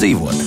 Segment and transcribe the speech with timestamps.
[0.00, 0.39] labāk dzīvot.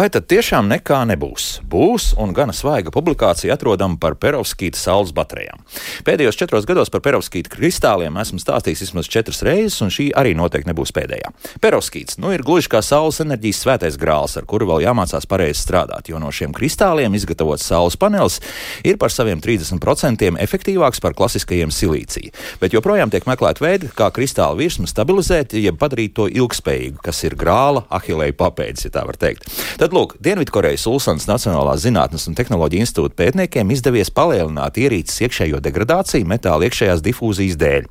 [0.00, 1.58] Vai tad tiešām nekā nebūs?
[1.68, 5.60] Būs un gana svaiga publikācija atrodama par perovskīta saules baterijām.
[6.06, 10.70] Pēdējos četros gados par perovskīta kristāliem esmu stāstījis vismaz četras reizes, un šī arī noteikti
[10.70, 11.34] nebūs pēdējā.
[11.60, 16.08] Perovskīts nu, ir gluži kā saules enerģijas svētais grāls, ar kuru vēl jāmācās pareizi strādāt,
[16.08, 18.40] jo no šiem kristāliem izgatavots saules panelis
[18.80, 22.32] ir par saviem 30% efektīvāks par klasiskajiem silīcija.
[22.62, 27.36] Bet joprojām tiek meklēt veidi, kā kristāla virsmu stabilizēt, jeb padarīt to ilgspējīgu, kas ir
[27.36, 29.44] grāla ahilēja papēdis, ja tā var teikt.
[29.76, 36.28] Tad, lūk, Dienvidkorejas Ulsans Nacionālās zinātnes un tehnoloģiju institūta pētniekiem izdevies palielināt ierīces iekšējo degradāciju
[36.28, 37.88] metāla iekšējās difūzijas dēļ.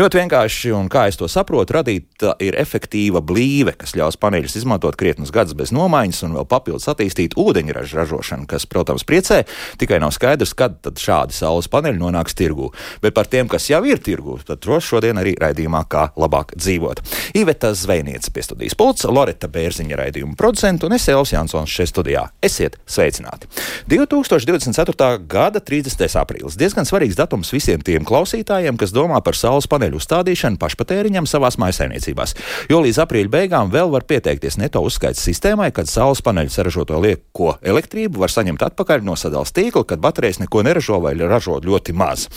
[0.00, 4.98] Ļoti vienkārši, un kā es to saprotu, radīta ir efektīva blīve, kas ļaus paneļus izmantot
[5.00, 9.42] krietnus gadus bez nomaiņas un vēl papildus attīstīt ūdeņraža ražošanu, kas, protams, priecē,
[9.80, 12.70] tikai nav skaidrs, kad šādi saules paneļi nonāks tirgū.
[13.00, 17.02] Bet par tiem, kas jau ir tirgū, tad droši šodien arī raidījumā, kā labāk dzīvot.
[17.40, 22.26] Iveta Zvejniece pie studijas pults, Loreta Bērziņa raidījuma producenta un es Jānis Jansons šeit studijā.
[22.44, 23.48] Esiet sveicināti!
[23.90, 25.18] 2024.
[25.30, 26.04] gada 30.
[26.20, 31.58] aprīlis- diezgan svarīgs datums visiem tiem klausītājiem, kas domā par saules paneļu uzstādīšanu pašpatēriņam savās
[31.58, 32.34] maisaimniecībās.
[32.70, 37.56] Jo līdz aprīļa beigām vēl var pieteikties neto uzskaits sistēmai, kad saules paneļu saražoto lieko
[37.62, 42.28] elektrību var saņemt atpakaļ no sadales tīkla, kad baterijas neko neražo vai ražo ļoti maz.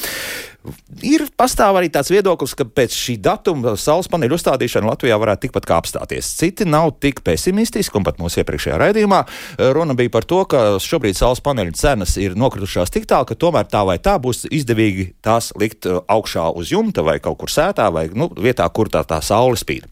[1.03, 5.65] Ir pastāv arī tāds viedoklis, ka pēc šī datuma saules paneļu uzstādīšana Latvijā varētu tikpat
[5.67, 6.29] kā apstāties.
[6.39, 9.19] Citi nav tik pesimistiski, un pat mūsu iepriekšējā raidījumā
[9.75, 13.67] runa bija par to, ka šobrīd saules paneļu cenas ir nokritušās tik tālu, ka tomēr
[13.67, 17.89] tā vai tā būs izdevīgi tās likt uh, augšā uz jumta vai kaut kur sētā
[17.91, 19.89] vai nu, vietā, kur tā, tā saule spīd.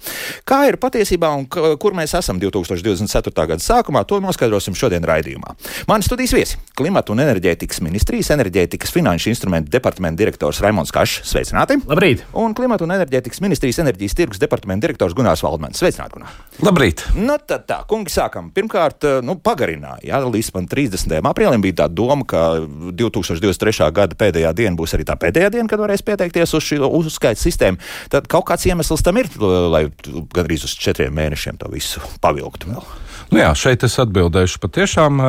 [0.47, 3.35] Kā ir patiesībā un kur mēs esam 2024.
[3.35, 5.57] gada sākumā, to noskaidrosim šodien raidījumā.
[5.91, 11.23] Mani studijas viesi- klimata un enerģētikas ministrijas enerģētikas finanšu instrumentu departamenta direktors Raimons Kašs.
[11.25, 11.79] Sveicināti!
[11.89, 12.21] Labrīt!
[12.37, 15.79] Un klimata un enerģētikas ministrijas enerģijas tirgus departamenta direktors Gunārs Valdmans.
[15.81, 16.19] Sveicināti!
[16.19, 16.35] Gunār.
[16.61, 17.01] Labrīt!
[17.17, 18.51] Nu, tad tā, kungi, sākam.
[18.53, 20.03] Pirmkārt, eh, nu, pagarināja.
[20.05, 21.17] Jā, līdz 30.
[21.31, 22.61] aprīlim bija tā doma, ka
[22.93, 23.89] 2023.
[23.97, 27.81] gada pēdējā diena būs arī tā pēdējā diena, kad varēs pieteikties uz šī uzskaita sistēmu.
[28.13, 29.87] Tad kaut kāds iemesls tam ir, lai
[30.35, 32.85] gandrīz uz četriem mēnešiem to visu pavilktu vēl.
[33.31, 34.59] Nu jā, šeit es atbildēšu.
[34.59, 35.21] Patiešām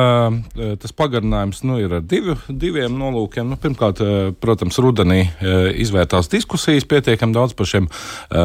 [0.81, 3.47] tas pagarinājums nu, ir ar divi, diviem nolūkiem.
[3.47, 4.01] Nu, pirmkārt,
[4.43, 5.21] protams, rudenī
[5.79, 7.87] izvērtās diskusijas pietiekami daudz par šiem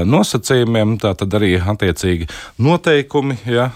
[0.07, 0.93] nosacījumiem.
[1.03, 2.29] Tā tad arī attiecīgi
[2.63, 3.67] noteikumi, ja,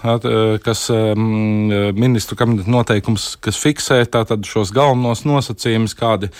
[0.63, 3.99] kas ministru kabineta noteikums, kas fiksē
[4.47, 6.31] šos galvenos nosacījumus, kādi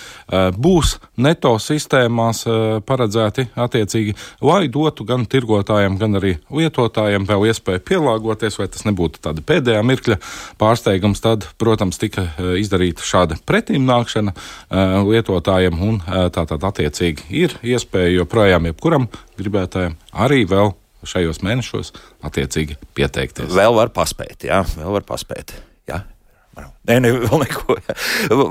[0.56, 2.46] būs neto sistēmās
[2.88, 9.20] paredzēti attiecīgi, lai dotu gan tirgotājiem, gan arī lietotājiem vēl iespēju pielāgoties, vai tas nebūtu
[9.20, 10.20] tā tāda pēdējā mirkļa
[10.62, 17.28] pārsteigums, tad, protams, tika eh, izdarīta šāda pretimnākšana eh, lietotājiem, un eh, tā tad attiecīgi
[17.34, 21.92] ir iespēja joprojām jebkuram gribētājam arī vēl šajos mēnešos
[22.24, 23.52] attiecīgi pieteikties.
[23.52, 25.58] Vēl var paspēt, jā, vēl var paspēt.
[25.90, 26.04] Jā.
[26.54, 27.76] Nē, ne, vēl neko.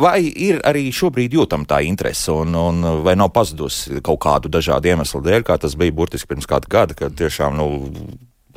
[0.03, 4.91] Vai ir arī šobrīd jūtama tā interese, un, un vai nav pazudusi kaut kādu dažādu
[4.91, 7.69] iemeslu dēļ, kā tas bija burtiski pirms kāda gada, kad tiešām nu,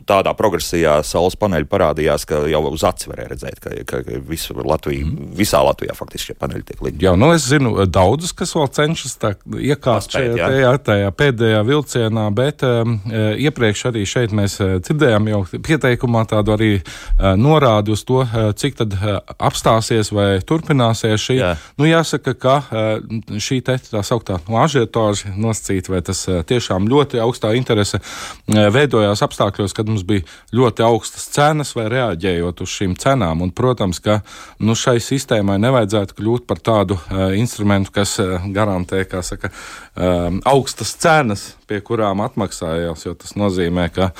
[0.07, 5.07] tādā progresijā saules paneļi parādījās, ka jau uz acis varēja redzēt, ka, ka visu Latviju,
[5.07, 5.31] mm.
[5.37, 7.05] visā Latvijā faktiski šie paneļi tiek likti.
[7.05, 12.63] Jā, nu es zinu daudzus, kas vēl cenšas iekāpt šajā tajā, tajā pēdējā vilcienā, bet
[12.67, 18.03] um, e, iepriekš arī šeit mēs e, dzirdējām jau pieteikumā tādu arī uh, norādi uz
[18.07, 21.37] to, uh, cik tad uh, apstāsies vai turpināsies šī.
[21.39, 21.51] Jā.
[21.79, 26.89] Nu, jāsaka, ka uh, šī te tā sauktā no ažiotāža nosacīta, vai tas uh, tiešām
[26.91, 30.25] ļoti augstā interese uh, veidojās apstākļos, kad mums bija
[30.55, 33.43] ļoti augstas cenas vai reaģējot uz šīm cenām.
[33.45, 34.19] Un, protams, ka
[34.59, 39.51] nu, šai sistēmai nevajadzētu kļūt par tādu uh, instrumentu, kas uh, garantē saka,
[39.95, 43.07] um, augstas cenas, pie kurām atmaksājās.
[43.21, 44.11] Tas nozīmē, ka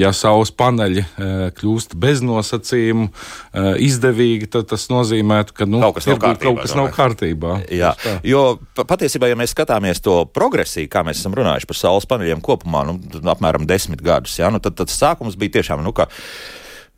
[0.00, 6.00] ja saules paneļi uh, kļūst bez nosacījumu uh, izdevīgi, tad tas nozīmē, ka nu, kaut
[6.00, 6.48] kas nav kārtībā.
[6.48, 7.54] Kaut kas nav kārtībā.
[7.74, 7.92] Jā,
[8.26, 8.42] jo
[8.74, 12.98] patiesībā, ja mēs skatāmies to progresiju, kā mēs esam runājuši par saules paneļiem kopumā, nu,
[13.30, 15.86] apmēram desmit gadus, ja, nu, tad, tad sākums bija tiešām.
[15.86, 16.10] Nu, ka,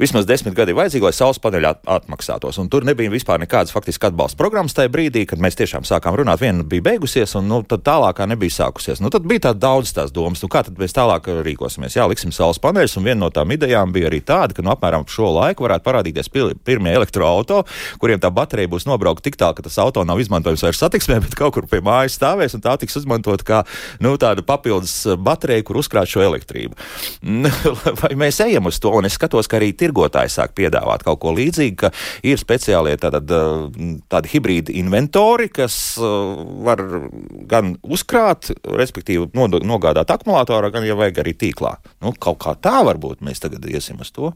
[0.01, 2.59] vismaz desmit gadi vajadzīgi, lai saules paneļi atmaksātos.
[2.61, 6.43] Un tur nebija vispār nekādas faktiski atbalsta programmas tajā brīdī, kad mēs tiešām sākām runāt.
[6.43, 9.01] Viena bija beigusies, un nu, tālākā nebija sākusies.
[9.01, 11.97] Nu, tad bija tādas daudz tās domas, nu, kā tad mēs tālāk rīkosimies.
[11.97, 15.07] Jā, liksim saules paneļus, un viena no tām idejām bija arī tāda, ka nu, apmēram
[15.09, 16.29] šo laiku varētu parādīties
[16.67, 17.65] pirmie elektroautori,
[18.03, 21.39] kuriem tā baterija būs nobraukta tik tālu, ka tas auto nav izmantojams vairs satiksmē, bet
[21.39, 23.63] kaut kur pie mājas stāvēs, un tā tiks izmantot kā
[24.05, 26.77] nu, tāda papildus baterija, kur uzkrāt šo elektrību.
[28.03, 28.93] Vai mēs ejam uz to?
[28.93, 31.93] Un es skatos, ka arī tirgotāji sāk piedāvāt kaut ko līdzīgu, ka
[32.27, 33.31] ir speciālie tātad,
[34.13, 35.79] tādi hibrīdi inventori, kas
[36.67, 36.83] var
[37.51, 39.31] gan uzkrāt, respektīvi
[39.67, 41.77] nogādāt akumulatorā, gan, ja vajag, arī tīklā.
[42.05, 44.35] Nu, kaut kā tā varbūt mēs tagad iesim uz to.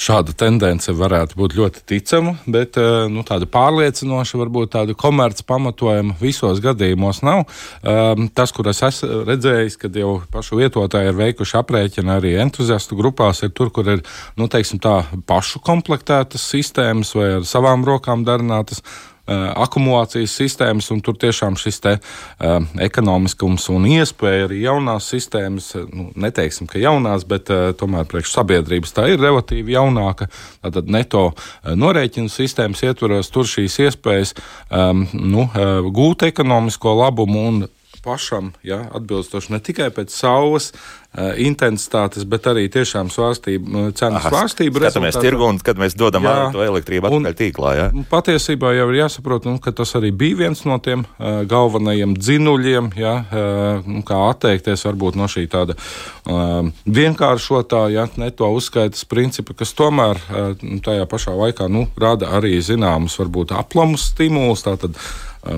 [0.00, 6.16] Šāda tendence varētu būt ļoti ticama, bet eh, nu, tāda pārliecinoša, varbūt tāda komerces pamatojuma
[6.20, 7.44] visos gadījumos nav.
[7.82, 12.98] Um, tas, kur es esmu redzējis, kad jau pašu vietotāji ir veikuši aprēķinu arī entuziastu
[12.98, 14.04] grupās, ir tur, kur ir
[14.40, 18.82] nu, teiksim, tā, pašu komplektētas sistēmas vai ar savām rokām darinātas
[19.30, 25.86] akumulācijas sistēmas, un tur tiešām šis te, uh, ekonomiskums un iespēja arī jaunās sistēmas, uh,
[25.94, 30.26] nu, neteiksim, ka jaunās, bet uh, tomēr priekš sabiedrības tā ir relatīvi jaunāka.
[30.64, 31.36] Tātad neto uh,
[31.78, 34.34] norēķinu sistēmas ietvaros tur šīs iespējas
[34.70, 37.62] um, nu, uh, gūt ekonomisko labumu un
[38.02, 44.32] pašam, ja, atbilstoši ne tikai pēc saules uh, intensitātes, bet arī tiešām svārstību, cenu Aha,
[44.32, 44.82] svārstību.
[44.82, 47.72] Skatāmies tirgu un kad mēs dodam jā, to elektrību atpakaļ tīklā.
[47.78, 47.86] Ja?
[48.10, 52.92] Patiesībā jau ir jāsaprot, nu, ka tas arī bija viens no tiem uh, galvenajiem dzinuļiem,
[52.98, 59.76] ja, uh, kā atteikties varbūt no šī tāda uh, vienkāršotā, ja, neto uzskaitas principa, kas
[59.78, 60.54] tomēr uh,
[60.84, 64.64] tajā pašā laikā nu, rada arī zināmus varbūt aplamus stimulus.
[64.66, 64.98] Tātad,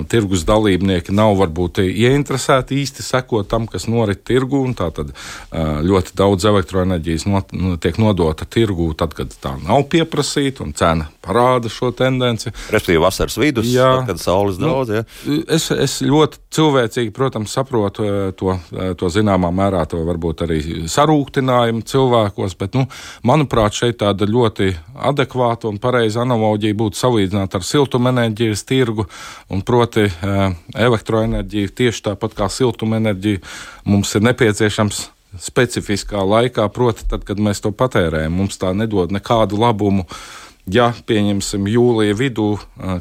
[0.09, 4.63] tirgus dalībnieki nav varbūt ieinteresēti īsti sekot tam, kas norit tirgu.
[4.75, 5.11] Tātad
[5.85, 11.09] ļoti daudz elektroenerģijas not, nu, tiek nodota tirgū, tad, kad tā nav pieprasīta un cena
[11.25, 12.51] parāda šo tendenci.
[12.73, 14.93] Respektīvi, vasaras vidus, jā, tad, kad saules nu, daudz.
[14.99, 15.03] Ja?
[15.53, 18.57] Es, es ļoti cilvēcīgi, protams, saprotu to,
[18.99, 20.59] to zināmā mērā, to varbūt arī
[20.91, 22.85] sarūktinājumu cilvēkos, bet, nu,
[23.27, 24.71] manuprāt, šeit tāda ļoti
[25.11, 29.07] adekvāta un pareiza analoģija būtu salīdzināt ar siltumenerģijas tirgu
[29.49, 30.07] un, proti
[30.79, 33.41] elektroenerģiju, tieši tāpat kā siltumenerģiju,
[33.91, 35.01] mums ir nepieciešams
[35.43, 38.37] specifiskā laikā, proti, tad, kad mēs to patērējam.
[38.39, 40.19] Mums tā nedod nekādu labumu uh,
[40.71, 42.47] ja, pieņemsim, jūlija vidū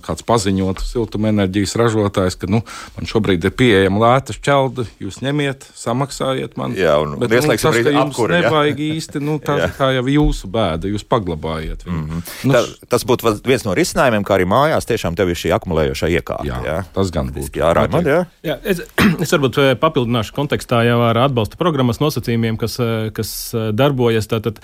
[0.04, 2.60] kāds paziņot siltumenerģijas ražotājs, ka nu,
[2.96, 6.76] man šobrīd ir pieejama lēta šķelda, jūs ņemiet, samaksājiet man.
[6.78, 8.88] Jā, un bet, nu, tas, ka jums apkura, nevajag ja?
[8.98, 11.96] īsti, nu, tā kā jau jūsu bēda, jūs paglabājiet viņu.
[11.96, 12.34] Mm -hmm.
[12.50, 16.12] nu, tā, tas būtu viens no risinājumiem, kā arī mājās tiešām tev ir šī akumulējošā
[16.18, 16.48] iekārta.
[16.48, 17.58] Jā, jā, tas gan būtu.
[17.58, 18.24] Jā, Raimond, jā.
[18.44, 18.84] jā es,
[19.24, 22.76] es varbūt papildināšu kontekstā jau ar atbalsta programmas nosacījumiem, kas,
[23.16, 24.28] kas darbojas.
[24.28, 24.60] Tātad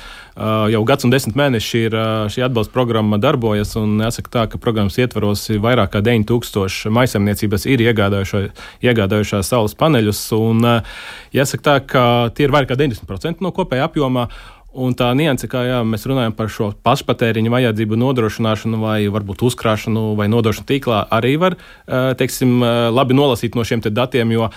[0.70, 1.96] jau gads un desmit mēneši ir
[2.32, 3.76] šī atbalsta programma programma darbojas.
[3.78, 10.24] Jāsaka, tā, ka programmas ietvaros vairāk kā 9000 maisaimniecības ir iegādājušās saules paneļus.
[10.34, 10.66] Un,
[11.34, 12.02] jāsaka, tā, ka
[12.34, 14.26] tie ir vairāk kā 90% no kopējā apjomā.
[14.70, 20.12] Un tā nianse, kā jā, mēs runājam par šo pašpatēriņa vajadzību nodrošināšanu, vai varbūt uzkrāšanu
[20.18, 21.56] vai nodošanu tīklā, arī var
[21.90, 22.60] teiksim,
[22.94, 24.50] labi nolasīt no šiem datiem, jo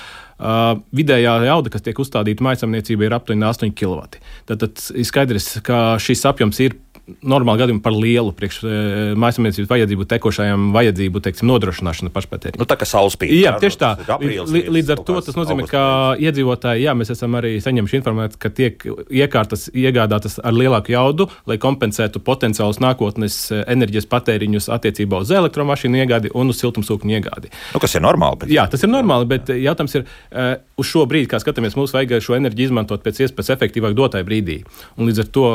[0.43, 4.01] Uh, vidējā jauda, kas tiek uzstādīta maisaimniecībai, ir aptuveni 8 kW.
[4.49, 8.75] Tad, tad ir skaidrs, ka šis apjoms ir normāli gadījumi par lielu priekš e,
[9.19, 12.61] mājasemniecības vajadzību, tekošajām vajadzību teiksim, nodrošināšanu pašpatēriņu.
[12.61, 13.33] Nu, tā kā spīd.
[13.35, 13.89] Jā, tieši tā.
[14.15, 15.83] Aprīlis, Līdz ar to tas nozīmē, ka
[16.23, 21.59] iedzīvotāji, jā, mēs esam arī saņemši informāciju, ka tiek iekārtas iegādātas ar lielāku jaudu, lai
[21.61, 27.51] kompensētu potenciālus nākotnes e, enerģijas patēriņus attiecībā uz elektromašīnu iegādi un uz siltumsūkņu iegādi.
[27.75, 28.45] Nu, kas ir normāli.
[28.45, 28.55] Bet...
[28.55, 32.17] Jā, tas ir normāli, bet jautājums ir, uh, uz šo brīdi, kā skatāmies, mums vajag
[32.23, 34.61] šo enerģiju izmantot pēc iespējas efektīvāk dotai brīdī.
[34.97, 35.49] Un līdz ar to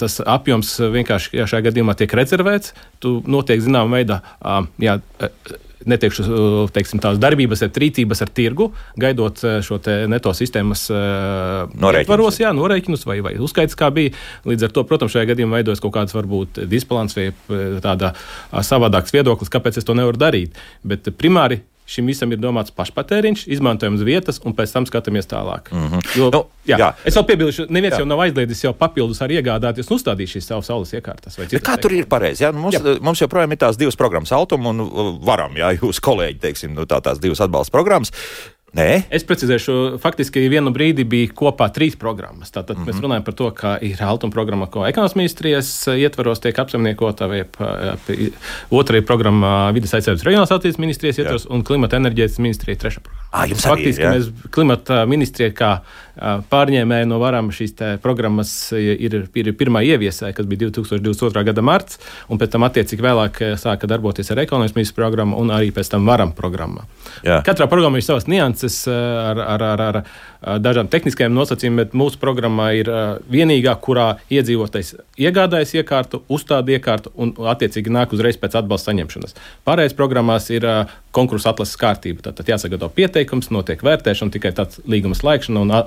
[0.00, 2.72] tas apjoms vienkārši ja šajā gadījumā tiek rezervēts.
[3.02, 4.22] Tu notiek zināmā veidā.
[4.82, 4.98] Jā,
[5.88, 6.24] neteikšu
[6.74, 8.68] teiksim, tās darbības, ar rīcības ar tirgu,
[9.02, 10.86] gaidot šo neto sistēmas
[11.74, 14.14] norēķinus, jā, norēķinus vai, vai uzskaits, kā bija.
[14.48, 17.28] Līdz ar to, protams, šajā gadījumā veidojas kaut kāds varbūt disbalans vai
[17.82, 18.14] tāda
[18.54, 20.56] savādāks viedoklis, kāpēc es to nevaru darīt.
[20.86, 25.72] Bet primāri Šim visam ir domāts pašpatēriņš, izmantojams vietas, un pēc tam skatāmies tālāk.
[25.72, 26.04] Mm -hmm.
[26.18, 26.92] jo, nu, jā, jā.
[27.04, 27.98] Es vēl piebildu, neviens jā.
[28.00, 31.38] jau nav aizliedzis jau papildus arī iegādāties un uzstādīt šīs savas saules iekārtas.
[31.62, 32.46] Kā tur ir pareizi?
[32.52, 32.96] Nu, mums, jā.
[33.00, 34.78] mums joprojām ir tās divas programmas, Autum un
[35.26, 38.12] Varam, jā, jūs kolēģi, teiksim, nu, tā, tās divas atbalsta programmas.
[38.72, 39.02] Nē.
[39.12, 42.48] Es precizēšu, faktiski vienu brīdi bija kopā trīs programmas.
[42.54, 42.88] Tātad mm -hmm.
[42.88, 43.04] mēs mhm.
[43.04, 47.44] runājam par to, ka ir Altuma programma, ko ekonomikas ministrijas ietvaros tiek apsaimniekota, vai
[48.70, 51.52] otrā ir programma Vides aizsardzības reģionālās attīstības ministrijas ietvaros, Jā.
[51.52, 53.21] un klimata enerģētikas ministrija trešā programma.
[53.32, 55.70] Ah, faktiski ir, mēs klimata ministrija kā
[56.52, 57.72] pārņēmēji no varam šīs
[58.04, 61.44] programmas ir, ir pirmā ieviesēja, kas bija 2022.
[61.48, 61.96] gada marts,
[62.28, 66.04] un pēc tam attiecīgi vēlāk sāka darboties ar ekonomikas ministru programmu un arī pēc tam
[66.08, 66.84] varam programmā.
[67.24, 67.40] Jā.
[67.46, 70.02] Katrā programmā ir savas nianses ar, ar, ar, ar
[70.42, 72.90] dažām tehniskajām nosacījumiem, bet mūsu programmā ir
[73.30, 79.36] vienīgā, kurā iedzīvotājs iegādājas iekārtu, uzstāda iekārtu un attiecīgi nāk uzreiz pēc atbalsta saņemšanas.
[79.68, 80.66] Pārējais programmās ir
[81.12, 82.24] konkursu atlases kārtība.
[82.24, 85.82] Tad jāsagatavo pieteikums notiek vērtēšana, tikai tāds līguma slēgšana un a,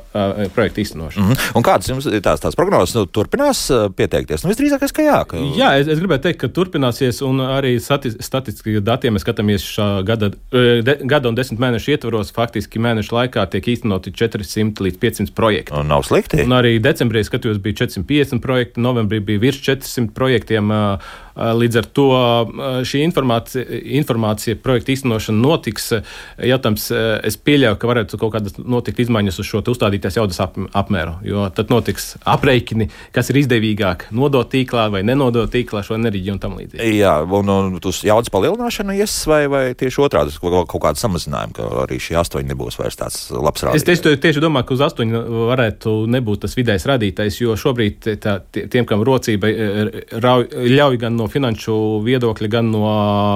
[0.54, 1.26] projekta īstenošana.
[1.26, 1.58] Mm -hmm.
[1.58, 2.96] Un kādas jums tās, tās prognozes?
[2.96, 3.66] Nu, turpinās
[3.98, 4.44] pieteikties?
[4.44, 5.20] Nu, visdrīzākais, ka jā.
[5.26, 5.42] Ka...
[5.58, 10.32] Jā, es, es gribēju teikt, ka turpināsies, un arī statistiski datiem mēs skatāmies šā gada,
[10.52, 12.34] de, gada un desmit mēnešu ietvaros.
[12.36, 14.14] Faktiski mēnešu laikā tiek īstenoti
[14.46, 15.76] 400 līdz 500 projekti.
[15.76, 16.44] Un nav slikti.
[16.46, 20.72] Un arī decembrī skatījos, bija 450 projekti, novembrī bija virs 400 projektiem.
[21.36, 22.08] Līdz ar to
[22.88, 23.66] šī informācija,
[24.00, 25.90] informācija projekta īstenošana notiks.
[26.40, 26.88] Jautājums,
[27.28, 31.48] es pieļauju, ka varētu kaut kādas notikt izmaiņas uz šo uzstādītās jaudas ap, apmēru, jo
[31.56, 36.56] tad notiks aprēķini, kas ir izdevīgāk nodot tīklā vai nenodot tīklā šo enerģiju un tam
[36.60, 36.88] līdzīgi.
[37.02, 41.58] Jā, un, un uz jaudas palielināšanu ies vai, vai tieši otrādi kaut, kaut kādu samazinājumu,
[41.58, 43.84] ka arī šī astoņi nebūs vairs tāds labs rādītājs.
[43.84, 48.38] Es tieši, tieši domāju, ka uz astoņi varētu nebūt tas vidējais rādītājs, jo šobrīd tā,
[48.56, 49.52] tiem, kam rocība
[50.16, 52.86] ļauj gan no no finanšu viedokļa, gan no,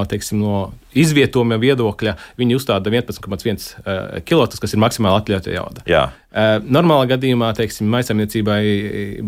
[0.09, 5.85] teiksim, no izvietojuma viedokļa viņi uzstāda 11,1 uh, kg, kas ir maksimāli atļauta jauda.
[5.89, 6.07] Jā.
[6.29, 8.59] Uh, normālā gadījumā, teiksim, maisaimniecībai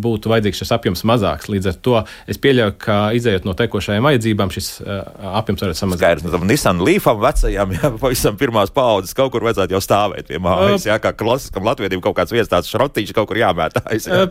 [0.01, 1.49] būtu vajadzīgs šis apjoms mazāks.
[1.49, 1.95] Līdz ar to
[2.29, 5.01] es pieļauju, ka izējot no tekošajām vajadzībām, šis uh,
[5.41, 6.21] apjoms varētu samazināties.
[6.21, 10.41] Skaidrs, nu, Nissan Leafam vecajam, jā, pavisam pirmās paudzes kaut kur vajadzētu jau stāvēt pie
[10.41, 14.09] mājas, jā, kā klasiskam latvietim kaut kāds viens tāds šrotīšs kaut kur jāmētājas.
[14.09, 14.23] Jā,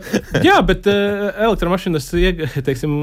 [0.43, 2.11] jā bet elektromašīnas,
[2.67, 2.95] teiksim,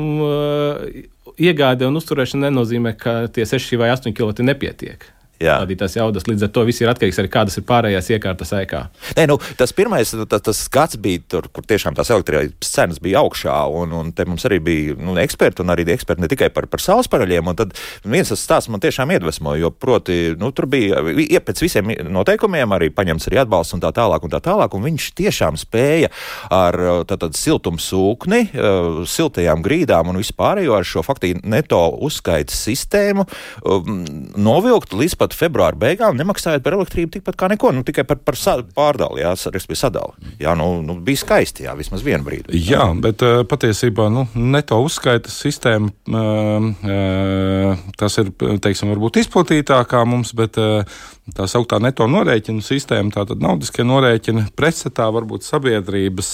[1.39, 5.07] iegāde un uzturēšana nenozīmē, ka tie 6 vai 8 km nepietiek
[5.41, 6.27] rādītās jaudas.
[6.29, 8.83] Līdz ar to viss ir atkarīgs arī kādas ir pārējās iekārtas ēkā.
[9.19, 13.01] Nē, nu, tas pirmais nu, tas, tas skats bija tur, kur tiešām tās elektrības cenas
[13.03, 16.51] bija augšā, un, un te mums arī bija nu, eksperti, un arī eksperti ne tikai
[16.55, 17.53] par, par saules paneļiem.
[17.59, 21.93] Tad viens tas stāsts man tiešām iedvesmoja, jo proti, nu, tur bija ja, pēc visiem
[22.13, 26.11] noteikumiem arī paņemts arī atbalsts un tā tālāk, un tā tālāk, un viņš tiešām spēja
[26.55, 26.79] ar
[27.09, 33.25] tātad siltumu sūkni, uh, siltajām grīdām un vispārējo ar šo faktiski neto uzskaitas sistēmu
[33.65, 34.03] um,
[34.39, 38.21] novilkt līdz pat pat februāra beigām nemaksājot par elektrību tikpat kā neko, nu, tikai par,
[38.25, 38.39] par
[38.75, 40.33] pārdali, jā, respektīvi sadali.
[40.41, 42.57] Jā, nu, nu, bija skaisti, jā, vismaz vienu brīdi.
[42.69, 48.33] Jā, bet uh, patiesībā nu, neto uzskaitas sistēma, uh, uh, tas ir,
[48.65, 50.99] teiksim, varbūt izplatītākā mums, bet uh,
[51.37, 56.31] tā sauktā neto norēķinu sistēma, tātad naudiskie norēķini pretstatā varbūt sabiedrības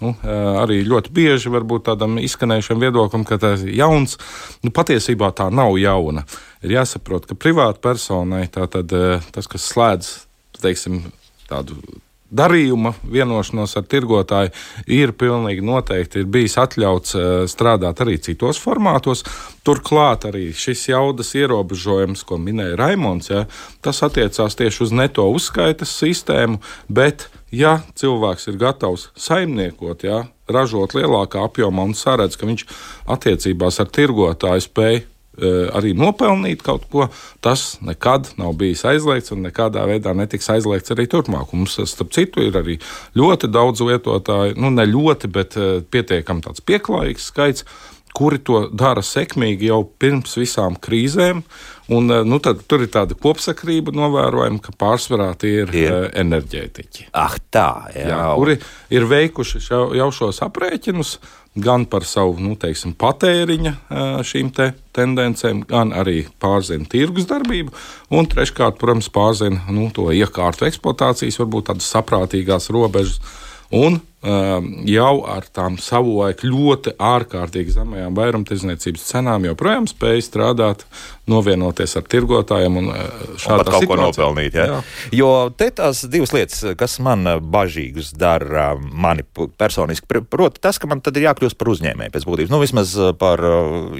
[0.00, 0.14] nu,
[0.62, 4.16] arī ļoti bieži varbūt tādam izskanējušam viedoklim, ka tas ir jauns.
[4.64, 6.24] Nu, patiesībā tā nav jauna
[6.64, 10.12] ir jāsaprot, ka privāta personai tātad, eh, tas, kas slēdz
[10.60, 11.02] teiksim,
[11.48, 11.80] tādu
[12.30, 14.52] darījuma vienošanos ar tirgotāju
[14.86, 19.24] ir pilnīgi noteikti ir bijis atļauts uh, strādāt arī citos formātos.
[19.66, 23.44] Turklāt arī šis jaudas ierobežojums, ko minēja Raimons, ja,
[23.82, 30.94] tas attiecās tieši uz neto uzskaitas sistēmu, bet ja cilvēks ir gatavs saimniekot, ja, ražot
[30.94, 32.68] lielākā apjomā un saredz, ka viņš
[33.10, 35.06] attiecībās ar tirgotāju spēj Eh,
[35.40, 37.08] arī nopelnīt kaut ko,
[37.44, 41.54] tas nekad nav bijis aizliegts un nekādā veidā netiks aizliegts arī turpmāk.
[41.56, 42.78] Mums, starp citu, ir arī
[43.18, 47.66] ļoti daudz lietotāju, nu ne ļoti, bet eh, pietiekami tāds pieklājīgs skaits,
[48.16, 51.44] kuri to dara sekmīgi jau pirms visām krīzēm.
[51.90, 56.10] Un, eh, nu, tad, tur ir tāda kopsakrība novērojama, ka pārsvarā tie ir, ir.
[56.22, 57.10] enerģētiķi.
[57.12, 58.08] Ah, tā, jā.
[58.12, 58.58] Jā, kuri
[58.94, 61.18] ir veikuši jau, jau šos aprēķinus
[61.58, 63.72] gan par savu nu, teiksim, patēriņa
[64.26, 67.74] šīm te tendencēm, gan arī pārzina tirgus darbību.
[68.14, 73.18] Un treškārt, protams, pārzina nu, to iekārtu eksploatācijas, varbūt tādas saprātīgās robežas.
[73.74, 80.84] Un jau ar tām savulaik ļoti ārkārtīgi zemajām vairumtirdzniecības cenām joprojām spēja strādāt
[81.30, 82.90] novienoties ar tirgotājiem un
[83.40, 84.58] šādā veidā kaut ko nopelnīt.
[84.58, 84.66] Ja?
[84.66, 84.80] Jā.
[85.22, 89.24] Jo te tās divas lietas, kas man bažīgas dara mani
[89.56, 92.52] personiski, proti, tas, ka man tad ir jākļūst par uzņēmēju pēc būtības.
[92.52, 93.40] Nu, vismaz par,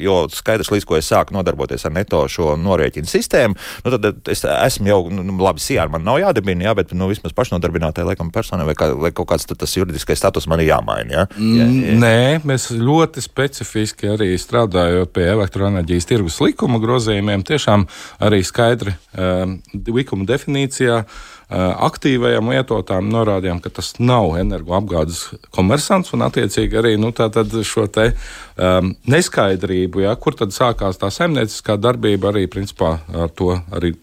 [0.00, 4.44] jo skaidrs, līdz ko es sāku nodarboties ar neto šo norēķinu sistēmu, nu, tad es
[4.44, 8.68] esmu jau, nu, labi, sijā man nav jādibina, jā, bet, nu, vismaz pašnodarbinātai, laikam, personai
[8.68, 9.78] vai, kā, vai kaut kāds tas
[10.10, 11.10] juridiskais status man ir jāmaina.
[11.14, 11.26] Ja?
[11.38, 11.96] Jā, jā.
[12.00, 17.86] Nē, mēs ļoti specifiski arī strādājot pie elektroenerģijas tirgus likuma grozījuma nosacījumiem tiešām
[18.20, 21.04] arī skaidri uh, likuma definīcijā.
[21.50, 28.12] Uh, aktīvajam lietotājam norādījām, ka tas nav energoapgādes komersants, un attiecīgi arī nu, šo te,
[28.54, 33.96] um, neskaidrību, ja, kur tad sākās tā saimnieciskā darbība, arī principā ar to arī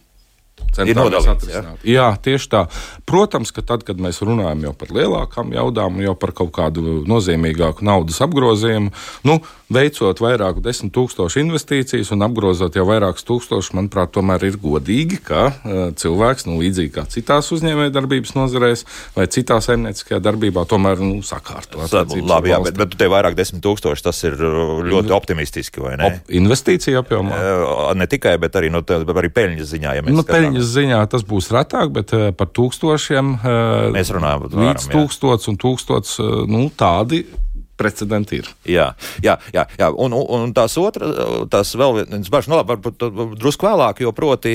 [0.75, 1.83] centāmies atrisināt.
[1.83, 1.93] Jā.
[1.93, 2.63] jā, tieši tā.
[3.09, 7.85] Protams, ka tad, kad mēs runājam jau par lielākām jaudām, jau par kaut kādu nozīmīgāku
[7.87, 8.93] naudas apgrozījumu,
[9.27, 9.39] nu,
[9.73, 15.47] veicot vairāku desmit tūkstošu investīcijas un apgrozot jau vairākus tūkstošus, manuprāt, tomēr ir godīgi, ka
[15.49, 21.83] uh, cilvēks, nu, līdzīgi kā citās uzņēmējdarbības nozarēs vai citā saimnieciskajā darbībā, tomēr nu, sakārto.
[21.83, 26.11] Labi, jā, bet, bet te vairāk desmit tūkstoši tas ir ļoti optimistiski, vai ne?
[26.11, 27.41] Op investīcija apjomā.
[27.97, 29.97] Ne tikai, bet arī, no, arī peļņas ziņā.
[29.99, 33.35] Ja nu, peļņas ziņā tas būs retāk, bet par tūkstošiem
[33.95, 34.47] mēs runājam.
[34.53, 36.15] Līdz tūkstots un tūkstots,
[36.47, 37.25] nu, tādi
[37.77, 38.49] precedenti ir.
[38.67, 38.89] Jā,
[39.23, 39.89] jā, jā, jā.
[39.93, 41.13] Un, un, un tās otras,
[41.53, 44.53] tās vēl viens bažas, nu labi, varbūt drusku vēlāk, jo proti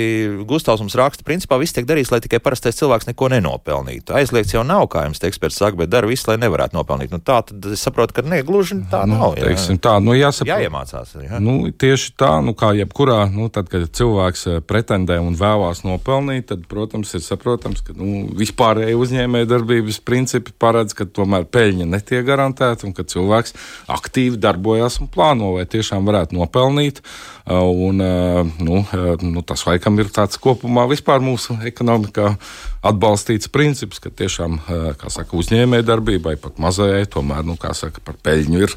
[0.48, 4.16] Gustavs mums raksta, principā viss tiek darīts, lai tikai parastais cilvēks neko nenopelnītu.
[4.18, 7.12] Aizliegts jau nav, kā jums te eksperts saka, bet dara visu, lai nevarētu nopelnīt.
[7.14, 9.36] Nu, tā tad es saprotu, ka ne, gluži tā nu, nav.
[9.38, 9.48] Jā.
[9.50, 11.14] Teiksim, tā, nu, jāsaprot, jāiemācās.
[11.22, 11.40] Jā.
[11.42, 16.48] Nu, tieši tā, nu, kā jebkurā, nu, tad, kad cilvēks eh, pretendē un vēlās nopelnīt,
[16.50, 22.26] tad, protams, ir saprotams, ka nu, vispārēji uzņēmēja darbības principi paredz, ka tomēr peļņa netiek
[22.26, 23.56] garantēta un ka cilvēks
[23.92, 27.02] aktīvi darbojas un plāno, vai tiešām varētu nopelnīt.
[27.50, 27.96] Un,
[28.58, 28.84] nu,
[29.22, 32.36] nu, tas laikam ir tāds kopumā vispār mūsu ekonomikā
[32.86, 34.60] atbalstīts princips, ka tiešām
[35.10, 38.76] saka, uzņēmējdarbībai, pat mazajai, tomēr nu, saka, par peļņu ir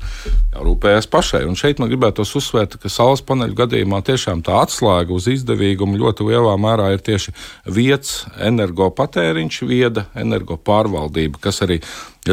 [0.56, 1.44] jārūpējas pašai.
[1.50, 6.30] Un šeit man gribētu uzsvērt, ka saules paneļu gadījumā tiešām tā atslēga uz izdevīgumu ļoti
[6.32, 7.36] lielā mērā ir tieši
[7.70, 11.82] vietas energopatēriņš, vieda energopārvaldība, kas arī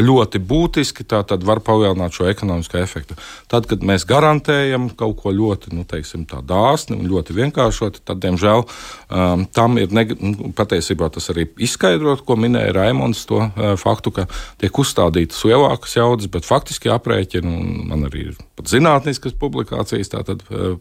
[0.01, 1.05] ļoti būtiski.
[1.43, 3.17] Var palielināt šo ekonomisko efektu.
[3.51, 8.65] Tad, kad mēs garantējam kaut ko ļoti, nu, teiksim, dāsni un ļoti vienkāršoti, tad, diemžēl,
[8.65, 10.15] um, tam ir neg...
[10.23, 14.27] Nu, patiesībā tas arī izskaidrot, ko minēja Raimons, to uh, faktu, ka
[14.63, 20.45] tiek uzstādītas lielākas jaudas, bet faktiski aprēķina, un man arī ir pat zinātniskas publikācijas tātad,
[20.51, 20.77] uh,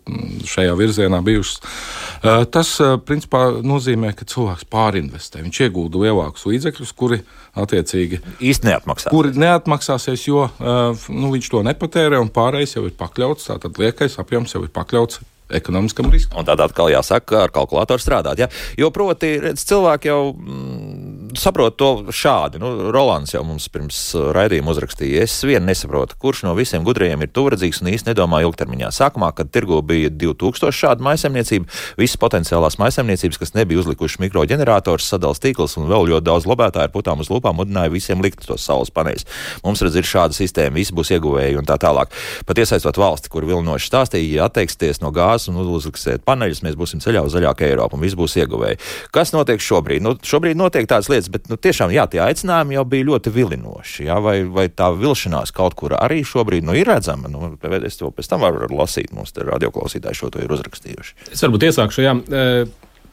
[0.48, 1.62] šajā virzienā bijušas.
[1.62, 5.42] Uh, tas, uh, principā, nozīmē, ka cilvēks pārinvestē.
[5.46, 7.22] Viņš iegulda lielākus līdzekļus, kuri
[7.58, 9.12] attiecīgi īsti neatmaksāsies.
[9.12, 14.20] Kuri neatmaksāsies, jo uh, nu, viņš to nepatērē un pārējais jau ir pakļauts, tātad liekais
[14.22, 15.22] apjoms jau ir pakļauts
[15.58, 16.42] ekonomiskam riskam.
[16.42, 18.42] Un tad atkal jāsaka, ar kalkulātoru strādāt.
[18.42, 18.50] Ja?
[18.80, 22.60] Jo, proti, redz, cilvēki jau mm, saprot to šādi.
[22.62, 27.24] Nu, Rolands jau mums pirms uh, raidījuma uzrakstīja, es vien nesaprotu, kurš no visiem gudriem
[27.24, 28.92] ir tuvredzīgs un īsti nedomā ilgtermiņā.
[28.96, 31.70] Sākumā, kad tirgo bija 2000 šādu maisaimniecību,
[32.02, 36.94] visas potenciālās maisaimniecības, kas nebija uzlikuši mikroģenerators, sadals tīkls un vēl ļoti daudz lobētāju ar
[36.94, 39.28] putām uz lupām mudināja visiem likt tos saules paneļus.
[39.66, 42.14] Mums redz, ir šāda sistēma, visi būs ieguvēji un tā tālāk.
[42.48, 47.04] Pat iesaistot valsti, kur vilnoši stāstīja, ja atteiksties no gāzes un uzliksiet paneļus, mēs būsim
[47.04, 48.80] ceļā uz zaļāku Eiropu un viss būs ieguvēji.
[49.14, 50.04] Kas notiek šobrīd?
[50.04, 54.08] Nu, šobrīd notiek tādas lietas, bet nu, tiešām jā, tie aicinājumi jau bija ļoti vilinoši.
[54.08, 57.30] Jā, vai, vai tā vilšanās kaut kur arī šobrīd nu, ir redzama?
[57.32, 61.18] Nu, es to pēc tam varu lasīt, mums te radioklausītāji šo to ir uzrakstījuši.
[61.36, 62.06] Es varbūt iesākšu.
[62.06, 62.16] Jā.
[62.18, 62.46] E,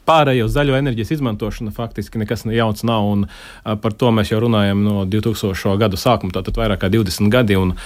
[0.09, 3.09] pārējo zaļo enerģijas izmantošana faktiski nekas jauns nav.
[3.13, 5.75] Un, uh, par to mēs jau runājam no 2000.
[5.81, 7.59] gadu sākuma, tātad vairāk kā 20 gadi.
[7.61, 7.77] Un,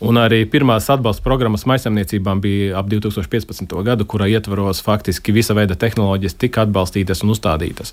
[0.00, 3.74] Un arī pirmās atbalsta programmas maisaimniecībām bija ap 2015.
[3.84, 7.92] gadu, kurā ietvaros faktiski visa veida tehnoloģijas tika atbalstītas un uzstādītas.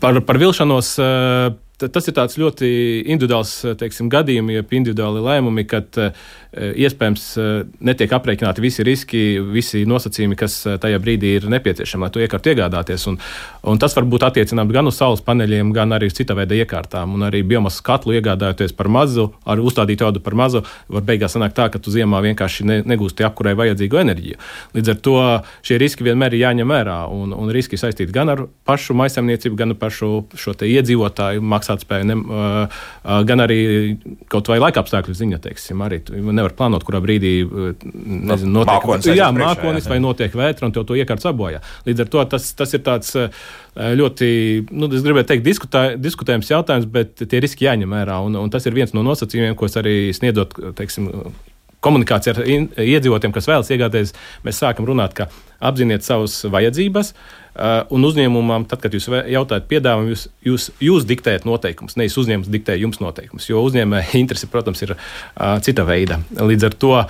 [0.00, 0.94] Par, par vilšanos
[1.80, 2.68] tas ir ļoti
[3.08, 5.96] individuāls teiksim, gadījums, jeb individuāli lēmumi, kad
[6.49, 7.48] Eh, iespējams eh,
[7.86, 9.20] netiek aprēķināti visi riski,
[9.54, 13.06] visi nosacījumi, kas eh, tajā brīdī ir nepieciešami, lai to iekārtu iegādāties.
[13.10, 13.18] Un,
[13.70, 17.14] un tas var būt attiecināms gan uz saules paneļiem, gan arī uz cita veida iekārtām.
[17.14, 21.54] Un arī biomasas katlu iegādājoties par mazu, ar uzstādītu jaudu par mazu, var beigās sanākt
[21.58, 24.40] tā, ka tu ziemā vienkārši ne, negūsti apkurai vajadzīgo enerģiju.
[24.74, 25.16] Līdz ar to
[25.66, 26.98] šie riski vienmēr ir jāņem vērā.
[27.14, 30.10] Un, un riski saistīti gan ar pašu maisaimniecību, gan ar pašu
[30.66, 32.18] iedzīvotāju maksātspēju, ne,
[33.30, 33.60] gan arī
[34.30, 36.02] kaut vai laika apstākļu ziņā, teiksim, arī
[36.40, 40.86] nevar plānot, kurā brīdī eh, nezinu, notiek, mākonis, jā, mākonis vai notiek vētra, un tev
[40.88, 41.60] to iekārts sabojā.
[41.88, 43.44] Līdz ar to tas, tas ir tāds eh,
[44.00, 44.30] ļoti,
[44.72, 48.18] nu, es gribēju teikt, diskutē, diskutējums jautājums, bet tie riski jāņem vērā.
[48.26, 51.10] Un, un tas ir viens no nosacījumiem, ko es arī sniedzot, teiksim,
[51.84, 55.30] komunikācija ar iedzīvotājiem, kas vēlas iegādāties, mēs sākam runāt, ka
[55.64, 57.14] apziniet savas vajadzības.
[57.14, 57.39] Uh,
[57.90, 62.76] un uzņēmumam, tad, kad jūs jautājat piedāvājumu, jūs, jūs, jūs diktējat noteikumus, nevis uzņēmums diktē
[62.78, 63.48] jums noteikumus.
[63.50, 66.20] Jo uzņēmēja interese, protams, ir uh, cita veida.
[66.38, 67.06] Līdz ar to uh,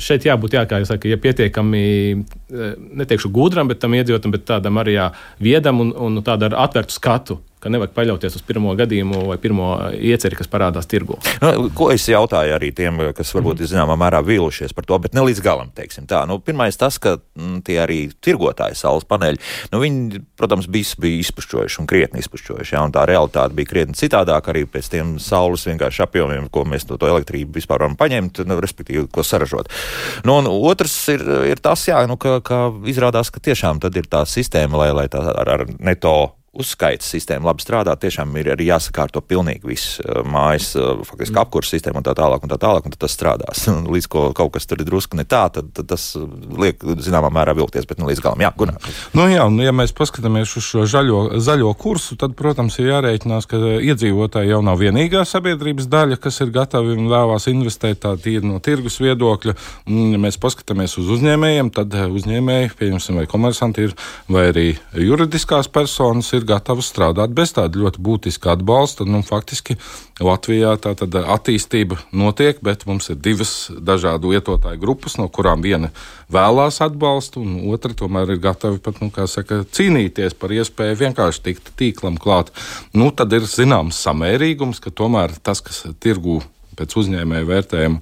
[0.00, 4.46] šeit jābūt, jā, kā jūs sakat, ja pietiekami, uh, neteikšu gudram, bet tam iedzīvotājam, bet
[4.48, 5.10] tādam arī jā,
[5.42, 9.70] viedam un, un tādam ar atvērtu skatu ka nevajag paļauties uz pirmo gadījumu vai pirmo
[9.96, 11.16] ieceri, kas parādās tirgu.
[11.40, 15.16] Nu, ko es jautāju arī tiem, kas varbūt ir zināmā mērā vīlušies par to, bet
[15.16, 16.24] ne līdz galam, teiksim tā.
[16.28, 19.40] Nu, pirmais tas, ka m, mm, tie arī tirgotāji saules paneļi,
[19.72, 23.98] nu, viņi, protams, bija, bija izpušķojuši un krietni izpušķojuši, jā, un tā realitāte bija krietni
[23.98, 28.44] citādāk arī pēc tiem saules vienkārši apjomiem, ko mēs no to elektrību vispār varam paņemt,
[28.48, 29.72] nu, respektīvi, ko saražot.
[30.24, 34.08] Nu, un otrs ir, ir tas, jā, nu, ka, ka izrādās, ka tiešām tad ir
[34.10, 38.68] tā sistēma, lai, lai tā ar, ar neto uzskaitas sistēma labi strādā, tiešām ir arī
[38.70, 40.72] jāsakārto pilnīgi viss mājas,
[41.08, 43.66] faktiski apkurss sistēma un tā tālāk, un tā tālāk, un tas strādās.
[43.94, 46.12] līdz ko kaut kas tur ir drusku ne tā, tad, tad tas
[46.58, 48.44] liek zināmā mērā vilties, bet ne līdz galam.
[48.44, 48.90] Jā, Gunār.
[49.16, 53.48] Nu, jā, un ja mēs paskatāmies uz šo zaļo, zaļo kursu, tad, protams, ir jārēķinās,
[53.50, 58.46] ka iedzīvotāji jau nav vienīgā sabiedrības daļa, kas ir gatavi un vēlās investēt tā tīri
[58.46, 59.56] no tirgus viedokļa.
[59.90, 63.96] Un, ja mēs paskatāmies uz uzņēmējiem, tad uzņēmēji, pieņemsim, vai komersanti ir,
[64.30, 64.66] vai arī
[65.00, 69.06] juridiskās personas ir gatavas strādāt bez tāda ļoti būtiska atbalsta.
[69.08, 69.76] Nu, faktiski
[70.22, 75.90] Latvijā tā attīstība notiek, bet mums ir divas dažādu lietotāju grupas, no kurām viena
[76.32, 81.74] vēlās atbalstu, un otra tomēr ir gatava pat, nu, saka, cīnīties par iespēju vienkārši tikt
[81.78, 82.54] tīklam klāt.
[82.94, 86.40] Nu, tad ir zināms samērīgums, ka tomēr tas, kas tirgū
[86.74, 88.00] pēc uzņēmēja vērtējuma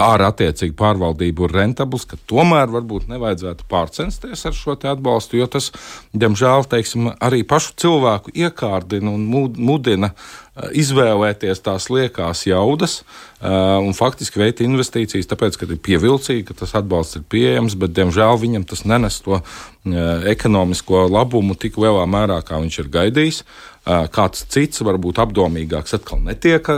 [0.00, 5.68] ar attiecīgu pārvaldību ir rentabls, ka tomēr varbūt nevajadzētu pārcensties ar šo atbalstu, jo tas,
[6.16, 9.26] diemžēl, teiksim, arī pašu cilvēku iekārdina un
[9.60, 16.46] mudina eh, izvēlēties tās liekās jaudas eh, un faktiski veikt investīcijas, tāpēc, ka ir pievilcīgi,
[16.48, 21.76] ka tas atbalsts ir pieejams, bet, diemžēl, viņam tas nenes to eh, ekonomisko labumu tik
[21.76, 23.44] lielā mērā, kā viņš ir gaidījis.
[23.82, 26.68] Kāds cits, varbūt apdomīgāks, atkal netiek,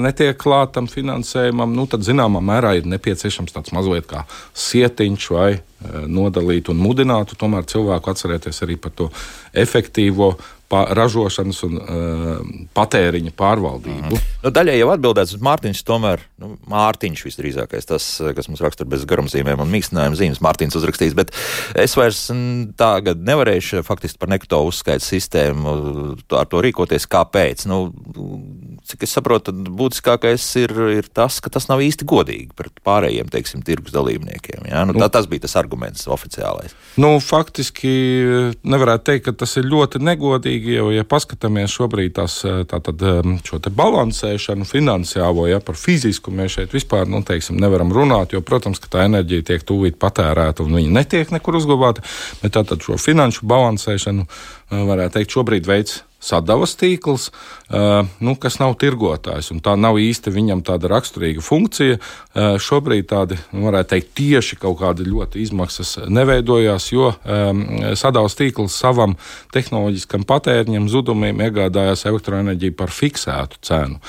[0.00, 4.24] netiek klātam finansējumam, nu, tad zināmā mērā mērā ir nepieciešams tāds mazliet kā
[4.56, 5.50] sietiņš vai
[5.84, 9.10] e, nodalīt un mudinātu tomēr cilvēku atcerēties arī par to
[9.52, 10.34] efektīvo
[10.74, 12.38] ražošanas un uh,
[12.74, 14.16] patēriņa pārvaldību.
[14.16, 14.32] Mm.
[14.42, 19.04] Nu, daļai jau atbildēts, bet Mārtiņš tomēr, nu, Mārtiņš visdrīzākais, tas, kas mums rakstur bez
[19.08, 21.32] garumzīmēm un mīkstinājuma zīmes, Mārtiņš uzrakstījis, bet
[21.78, 22.24] es vairs
[22.80, 25.76] tagad nevarēšu faktiski par nekto uzskaitu sistēmu
[26.40, 27.06] ar to rīkoties.
[27.12, 27.66] Kāpēc?
[27.70, 27.80] Nu,
[28.88, 33.30] cik es saprotu, tad būtiskākais ir, ir tas, ka tas nav īsti godīgi pret pārējiem,
[33.32, 34.68] teiksim, tirgus dalībniekiem.
[34.72, 34.84] Ja?
[34.88, 35.73] Nu, tā, tas bija tas arguments
[36.10, 36.74] oficiālais.
[37.00, 37.90] Nu, faktiski
[38.62, 43.36] nevarētu teikt, ka tas ir ļoti negodīgi jo, ja paskatāmies šobrīd tās, eh, tātad, ehm,
[43.46, 48.78] šo balansēšanu finansiālo, ja par fizisku mēs šeit vispār nu, teiksim, nevaram runāt, jo, protams,
[48.78, 52.04] ka tā enerģija tiek tūlīt patērēta un viņa netiek nekur uzglabāta,
[52.42, 58.58] bet tātad šo finanšu balansēšanu, eh, varētu teikt, šobrīd veids sadavas tīkls, uh, nu, kas
[58.62, 59.52] nav tirgotājs.
[59.64, 61.98] Tā nav īsti viņam tāda raksturīga funkcija.
[61.98, 67.64] Uh, šobrīd tādi, nu, varētu teikt, tieši kaut kāda ļoti izmaksas neveidojās, jo um,
[67.98, 69.18] sadavas tīkls savam
[69.54, 74.00] tehnoloģiskam patēriņam, zudumiem iegādājās elektroenerģiju par fiksētu cenu.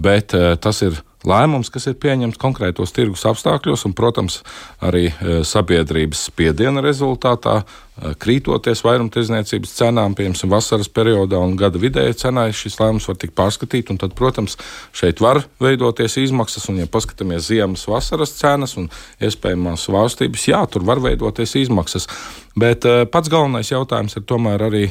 [0.00, 4.40] Bet uh, tas ir lēmums, kas ir pieņemts konkrētos tirgus apstākļos, un, protams,
[4.84, 12.16] arī e, sabiedrības spiediena rezultātā, e, krītoties vairumtirdzniecības cenām, piemēram, vasaras periodā un gada vidēja
[12.26, 13.96] cenā, šis lēmums var tikt pārskatīts.
[14.00, 14.58] Tad, protams,
[14.96, 18.90] šeit var veidoties izmaksas, un, ja paskatāmies ziemas, vasaras cenas un
[19.22, 22.08] iespējamās svārstības, jā, tur var veidoties izmaksas.
[22.58, 24.84] Bet uh, pats galvenais jautājums ir tomēr arī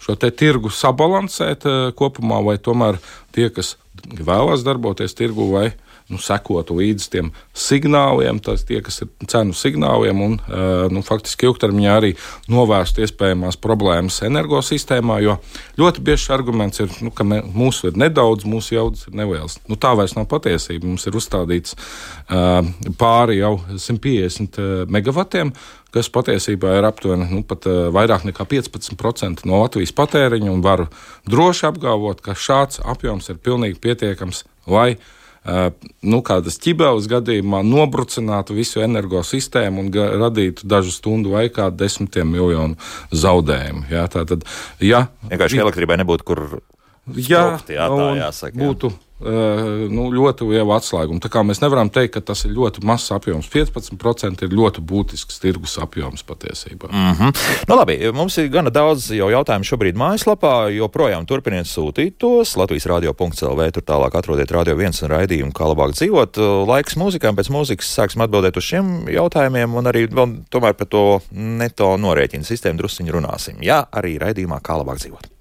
[0.00, 1.66] šo tirgu sabalansēt
[1.98, 2.96] kopumā, vai tomēr
[3.36, 3.74] tie, kas
[4.06, 5.68] vēlās darboties tirgu vai
[6.08, 10.36] nu, sekotu līdz tiem signāliem, tas tie, kas ir cenu signāliem, un
[10.92, 12.14] nu, faktiski ilgtermiņā arī
[12.52, 15.18] novērst iespējamās problēmas energosistēmā.
[15.24, 15.36] Jo
[15.80, 19.58] ļoti biežs arguments ir, nu, ka mē, mūsu ir nedaudz, mūsu jaudas ir nelielas.
[19.68, 20.88] Nu, tā vairs nav patiesība.
[20.88, 22.62] Mums ir uzstādīts uh,
[23.00, 25.52] pāri jau 150 megavatiem
[25.94, 30.88] kas patiesībā ir aptuveni nu, pat, uh, vairāk nekā 15% no Latvijas patēriņa, varu
[31.28, 35.70] droši apgalvot, ka šāds apjoms ir pilnīgi pietiekams, lai uh,
[36.04, 39.92] nu, kādas ķibeles gadījumā nobrucinātu visu energosistēmu un
[40.24, 42.78] radītu dažu stundu laikā desmitiem miljonu
[43.12, 43.86] zaudējumu.
[43.92, 44.44] Jā, tā tad,
[44.84, 46.44] ja, vienkārši elektrībai nebūtu kur.
[47.16, 48.56] Jā, tā jāsaka.
[48.56, 48.64] Jā.
[48.64, 51.18] Būtu nu, ļoti liela atslēguma.
[51.22, 53.48] Tā kā mēs nevaram teikt, ka tas ir ļoti mazs apjoms.
[53.50, 56.90] 15% ir ļoti būtisks tirgus apjoms patiesībā.
[56.92, 57.32] Mm -hmm.
[57.68, 62.56] nu, labi, mums ir gana daudz jau jautājumu šobrīd mājaslapā, joprojām turpiniet sūtīt tos.
[62.56, 66.38] Latvijas radio.clv tur tālāk atrodiet radio viens un raidījumu, kā labāk dzīvot.
[66.66, 71.20] Laiks mūzikām, pēc mūzikas sāksim atbildēt uz šiem jautājumiem un arī vēl tomēr par to
[71.32, 73.58] neto norēķinu sistēmu drusciņu runāsim.
[73.62, 75.37] Jā, arī raidījumā, kā labāk dzīvot.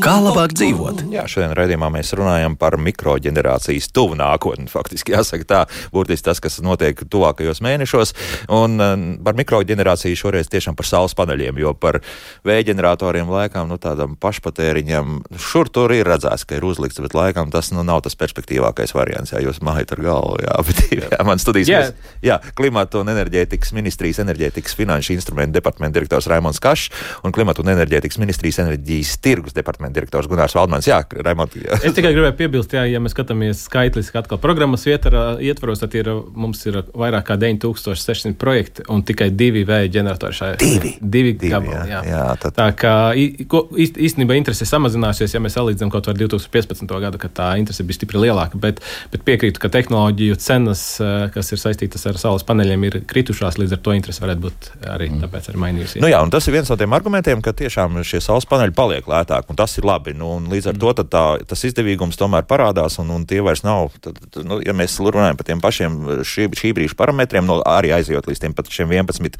[0.00, 1.00] Kā labāk dzīvot?
[1.10, 4.68] Jā, šodien raidījumā mēs runājam par mikroģenerācijas tuvu nākotni.
[4.70, 8.14] Faktiski jāsaka tā, burtiski tas, kas notiek tuvākajos mēnešos.
[8.54, 11.98] Un um, par mikroģenerāciju šoreiz tiešām par saules paneļiem, jo par
[12.46, 15.18] vēja ģeneratoriem laikam, nu tādam pašpatēriņam,
[15.50, 19.34] šur tur ir redzēts, ka ir uzlikts, bet laikam tas nu, nav tas perspektīvākais variants.
[19.34, 21.90] Jā, jūs mājat ar galvu, jā, bet jā, man studijas, yeah.
[21.90, 26.94] mēs, jā, klimata un enerģētikas ministrijas enerģētikas finanšu instrumentu departamenta direktors Raimons Kašs
[27.26, 30.86] un klimata un enerģētikas ministrijas enerģijas tirgus departamenta direktors Gunārs Valdmans.
[30.90, 31.78] Jā, Raimond, jā.
[31.80, 36.10] Es tikai gribēju piebilst, jā, ja mēs skatāmies skaitliski atkal programmas ietvarā, ietvaros, tad ir,
[36.36, 40.58] mums ir vairāk kā 9600 projekti un tikai divi vēja ģeneratori šajā.
[40.60, 40.92] Divi?
[41.00, 42.00] Divi, Divi, gabali, jā, jā.
[42.12, 46.86] jā, tad- Tā kā īstenībā interese samazināsies, ja mēs salīdzinām kaut ar 2015.
[47.06, 48.80] gadu, kad tā interese bija stipri lielāka, bet,
[49.12, 53.72] bet piekrītu, ka tehnoloģiju cenas, eh, kas ir saistītas ar saules paneļiem, ir kritušās, līdz
[53.78, 56.02] ar to interese varētu būt arī tāpēc arī mainījusies.
[56.02, 59.06] Nu jā, un tas ir viens no tiem argumentiem, ka tiešām šie saules paneļi paliek
[59.06, 60.16] lētāki, un tas ir labi.
[60.18, 63.94] Nu, līdz ar to tad tā, tas izdevīgums tomēr parādās, un, un tie vairs nav.
[64.02, 68.26] Tad, nu, ja mēs runājam par tiem pašiem šī, šī brīža parametriem, no, arī aizejot
[68.26, 69.38] līdz tiem pat šiem 11,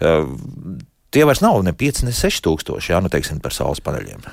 [0.00, 0.34] uh,
[1.12, 4.24] tie vairs nav ne 5, ne 6 tūkstoši, jā, nu teiksim par saules paneļiem.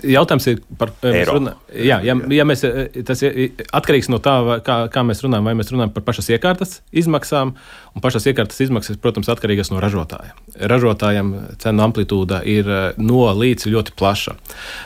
[0.00, 4.88] Jautājums ir par runā- Jā, ja, ja mēs, eh, tas ir atkarīgs no tā, kā,
[4.88, 5.44] kā mēs runājam.
[5.44, 7.52] Vai mēs runājam par pašas iekārtas izmaksām,
[7.94, 10.32] un pašas iekārtas izmaksas, protams, atkarīgas no ražotāja.
[10.58, 14.32] Ražotājiem cenu amplitūda ir eh, no līdz ļoti plaša.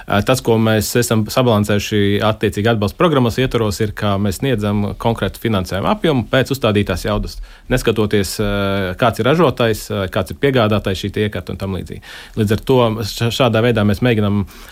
[0.08, 5.38] Eh, Tas, ko mēs esam sabalansējuši attiecīgi atbalsta programmas ietvaros, ir, ka mēs sniedzam konkrētu
[5.38, 7.38] finansējumu apjomu pēc uzstādītās jaudas,
[7.70, 12.02] neskatoties, eh, kāds ir ražotājs, eh, kāds ir piegādātājs šī iekārta un tam līdzīgi.
[12.36, 12.78] Līdz ar to
[13.30, 14.63] šādā veidā mēs mēģinām eh,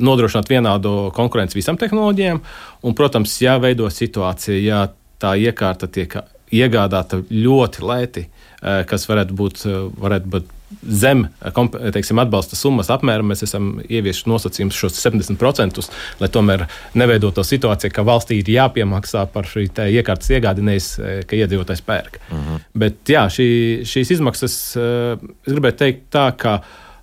[0.00, 2.40] nodrošināt vienādu konkurenci visam tehnoloģijām.
[2.82, 4.86] Un, protams, ja veido situācija, ja
[5.20, 6.16] tā iekārta tiek
[6.50, 12.90] iegādāta ļoti lēti, eh, kas varētu būt, eh, varētu būt zem eh, teiksim, atbalsta summas
[12.92, 15.88] apmēram, mēs esam ieviesuši nosacījumus šos 70%,
[16.20, 16.66] lai tomēr
[16.98, 22.20] neveidotu situāciju, ka valstī ir jāpiemaksā par šī iekārtas iegādi, nevis eh, ka iedzīvotājs pērk.
[22.30, 22.60] Uh -huh.
[22.74, 23.48] Bet jā, šī,
[23.84, 25.16] šīs izmaksas, eh,
[25.46, 26.60] es gribētu teikt tā, ka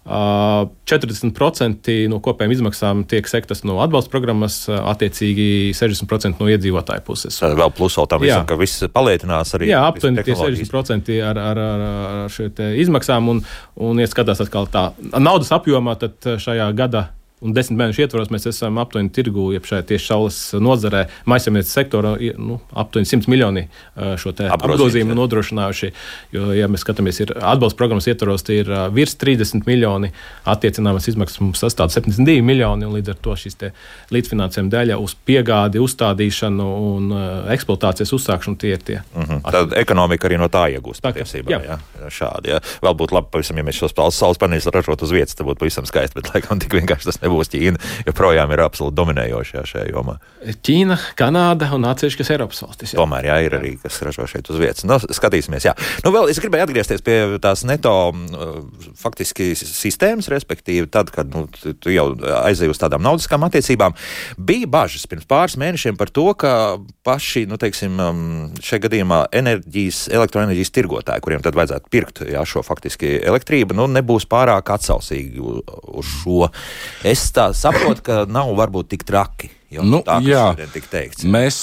[0.08, 7.40] 40% no kopējām izmaksām tiek sektas no atbalsta programmas, attiecīgi 60% no iedzīvotāju puses.
[7.42, 9.68] Tad vēl plus vēl tam visam, ka viss palietinās arī.
[9.74, 10.72] Jā, aptuveni tie tehnoloģijas.
[10.72, 11.86] 60% ar, ar, ar,
[12.24, 13.28] ar šiem izmaksām.
[13.34, 13.44] Un,
[13.84, 14.90] un, ja skatās atkal tā
[15.20, 17.10] naudas apjomā, tad šajā gada
[17.46, 22.14] un desmit mēnešu ietvaros mēs esam aptuveni tirgu, ja šajā tieši saules nozarē, maisaimniecības sektorā,
[22.42, 23.68] nu, aptuveni 100 miljoni
[24.18, 25.92] šo apgrozījumu nodrošinājuši.
[26.34, 30.10] Jo, ja mēs skatāmies, ir atbalsta programmas ietvaros, tie ir virs 30 miljoni,
[30.50, 33.72] attiecināmas izmaksas mums sastāv 72 miljoni, un līdz ar to te
[34.14, 37.14] līdzfinansējuma daļa uz piegādi, uzstādīšanu un
[37.54, 38.98] eksploatācijas uzsākšanu tie ir tie.
[39.14, 39.44] Mhm.
[39.46, 41.06] Tad ekonomika arī no tā iegūst.
[41.06, 41.62] Patiesībā, jā.
[41.68, 42.10] Jā.
[42.14, 42.54] Šādi.
[42.56, 42.62] Jā.
[42.82, 45.62] Vēl būtu labi, pavisam, ja mēs šos saules- saules paneļus ražotu uz vietas, tad būtu
[45.62, 46.18] pavisam skaisti.
[46.18, 47.52] Bet, laikam, tik vienkārši tas nebūs.
[47.54, 50.18] Ķīna joprojām ir absolūti dominējošā šajā jomā.
[50.66, 52.94] Ķīna, Kanāda un atsevišķas Eiropas valstis.
[52.96, 53.00] jā.
[53.02, 54.86] Tomēr jā, ir arī kas ražo šeit uz vietas.
[54.88, 55.74] Nu, skatīsimies, jā.
[56.06, 61.46] Nu, vēl es gribēju atgriezties pie tās neto mm, faktiski sistēmas, respektīvi, tad, kad nu,
[61.52, 62.10] tu- jau
[62.44, 63.96] aizēji uz tādām naudiskām attiecībām.
[64.38, 66.52] Bija bažas pirms pāris mēnešiem par to, ka
[67.08, 72.64] paši, nu, teiksim, mm, šajā gadījumā enerģijas, elektroenerģijas tirgotāji, kuriem tad vajadzētu pirkt jā, šo
[72.68, 76.48] faktiski elektrību, nu, nebūs pārāk atsaucīgi uz šo.
[77.08, 79.52] Es tā saprotu, ka nav varbūt tik traki.
[79.68, 80.46] Nu, tā, jā.
[81.28, 81.58] Mēs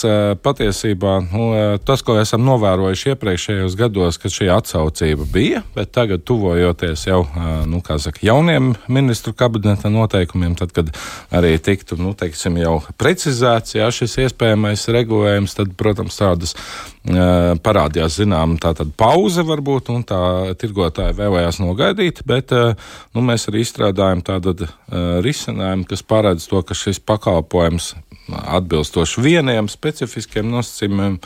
[0.44, 1.44] patiesībā, nu,
[1.88, 7.22] tas, ko esam novērojuši iepriekšējos gados, kad šī atsaucība bija, bet tagad, tuvojoties jau
[7.70, 10.92] nu, saka, jauniem ministru kabineta noteikumiem, tad, kad
[11.32, 16.58] arī tiktu nu, teiksim, jau precizēts jā, šis iespējamais regulējums, tad, protams, tādas
[17.04, 22.72] parādījās zinām tāda pauze varbūt, un tā tirgotāji vēlējās nogaidīt, bet eh,
[23.12, 27.92] nu, mēs arī izstrādājam tādu eh, risinājumu, kas paredz to, ka šis pakalpojums
[28.32, 31.18] atbilstoši vieniem specifiskiem nosacījumiem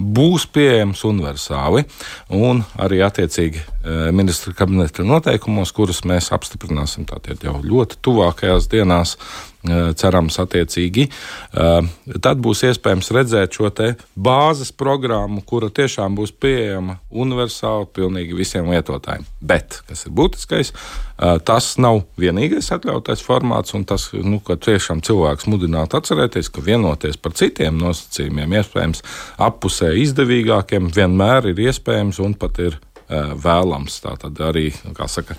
[0.00, 1.84] būs pieejams universāli
[2.32, 9.18] un arī attiecīgi eh, ministra kabineta noteikumos, kurus mēs apstiprināsim tātad jau ļoti tuvākajās dienās.
[9.64, 11.08] Eh, Cerams, attiecīgi.
[11.54, 11.88] eh,
[12.22, 13.70] Tad būs iespējams redzēt šo
[14.16, 19.24] bāzes programmu, kura tiešām būs pieejama universāli pilnīgi visiem lietotājiem.
[19.40, 25.02] Bet, kas ir būtiskais, eh, tas nav vienīgais atļautais formāts, un tas, nu, ka tiešām
[25.02, 29.02] cilvēks mudinātu atcerēties, ka vienoties par citiem nosacījumiem, iespējams,
[29.38, 34.00] appusē izdevīgākiem, vienmēr ir iespējams un pat ir vēlams.
[34.04, 35.36] Tātad arī kā saka,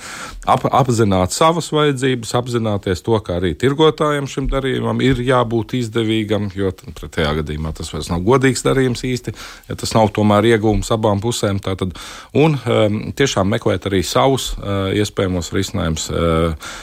[0.48, 6.72] ap, apzināt savas vajadzības, apzināties to, ka arī tirgotājiem šim darījumam ir jābūt izdevīgam, jo
[6.72, 9.36] pretējā gadījumā tas vairs nav godīgs darījums īsti,
[9.70, 11.62] ja tas nav tomēr iegūms abām pusēm.
[11.64, 11.98] Tātad,
[12.38, 16.74] un um, tiešām meklēt arī savus uh, iespējamos risinājumus uh,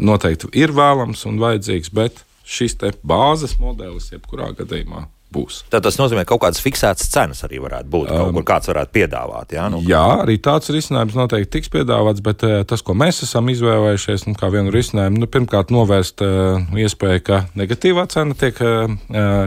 [0.00, 5.62] noteikti ir vēlams un vajadzīgs, bet šis te bāzes modelis jebkurā gadījumā būs.
[5.72, 8.10] Tad tas nozīmē, ka kaut kādas fiksētas cenas arī varētu būt.
[8.10, 9.54] Um, kaut kur kāds varētu piedāvāt.
[9.56, 13.50] Jā, nu, Jā, arī tāds risinājums noteikti tiks piedāvāts, bet eh, tas, ko mēs esam
[13.52, 18.94] izvēlējušies, nu, kā vienu risinājumu, nu, pirmkārt, novērst uh, iespēju, ka negatīvā cena tiek uh,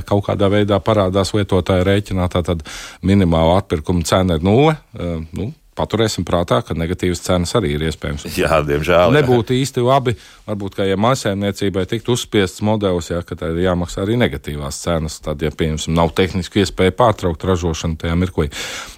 [0.07, 2.27] kaut kādā veidā parādās lietotāja rēķinā.
[2.33, 2.65] Tātad
[3.05, 4.77] minimāla atpirkuma cena ir nulle.
[4.97, 8.25] Uh, nu, paturēsim prātā, ka negatīvas cenas arī ir iespējams.
[8.37, 9.13] Jā, diemžēl.
[9.15, 9.63] Nebūtu jā.
[9.63, 10.15] īsti labi,
[10.47, 15.19] varbūt, ka, ja mājsaimniecībai tiktu uzspiests modelis, jā, ka tā ir jāmaksā arī negatīvās cenas,
[15.23, 18.49] tad, ja, pieņemsim, nav tehniski iespēja pārtraukt ražošanu tajā mirklī.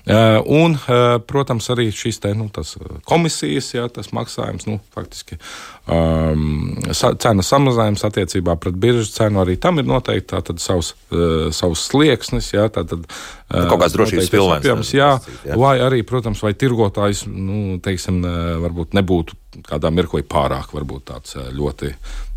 [0.10, 2.50] Uh, un, uh, protams, arī šīs te, nu,
[3.08, 5.38] komisijas, jā, tas maksājums, nu, faktiski
[5.90, 11.50] um, sa, cenu samazinājums attiecībā pret biržas cenu arī tam ir noteikti tātad savs, uh,
[11.56, 14.94] savs slieksnis, jā, tātad uh, kaut kāds drošības pilnvērtības.
[14.96, 15.12] Jā,
[15.50, 18.22] jā, vai arī, protams, vai tirgotājs, nu, teiksim,
[18.64, 21.94] varbūt nebūtu kādā mirklī pārāk varbūt tāds ļoti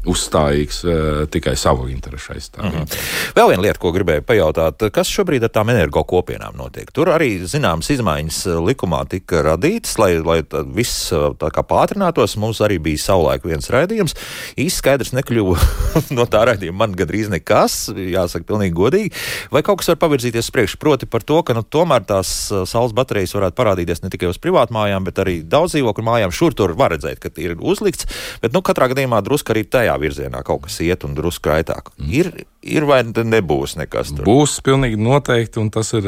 [0.09, 0.95] uzstājīgs uh,
[1.33, 2.73] tikai savu interesu aizstāvēt.
[2.73, 3.33] Mm -hmm.
[3.37, 6.91] Vēl viena lieta, ko gribēju pajautāt, kas šobrīd ar tām energo kopienām notiek?
[6.93, 10.43] Tur arī zināmas izmaiņas likumā tika radītas, lai, lai
[10.75, 12.37] viss tā kā pātrinātos.
[12.37, 14.15] Mums arī bija savulaik viens raidījums.
[14.57, 15.59] Īsti skaidrs nekļuva
[16.17, 19.13] no tā raidījuma man gandrīz nekas, jāsaka, pilnīgi godīgi.
[19.53, 23.35] Vai kaut kas var pavirzīties priekš, proti par to, ka nu, tomēr tās saules baterijas
[23.37, 26.35] varētu parādīties ne tikai uz privātmājām, bet arī daudz dzīvokļu mājām.
[26.35, 28.09] Šur tur var redzēt, ka ir uzlikts,
[28.43, 31.93] bet nu, katrā gadījumā drusku arī tajā tajā virzienā kaut kas iet un drusku raitāk.
[31.99, 32.11] Mm.
[32.13, 32.31] Ir,
[32.63, 34.25] ir vai nebūs nekas tur?
[34.25, 36.07] Būs pilnīgi noteikti, un tas ir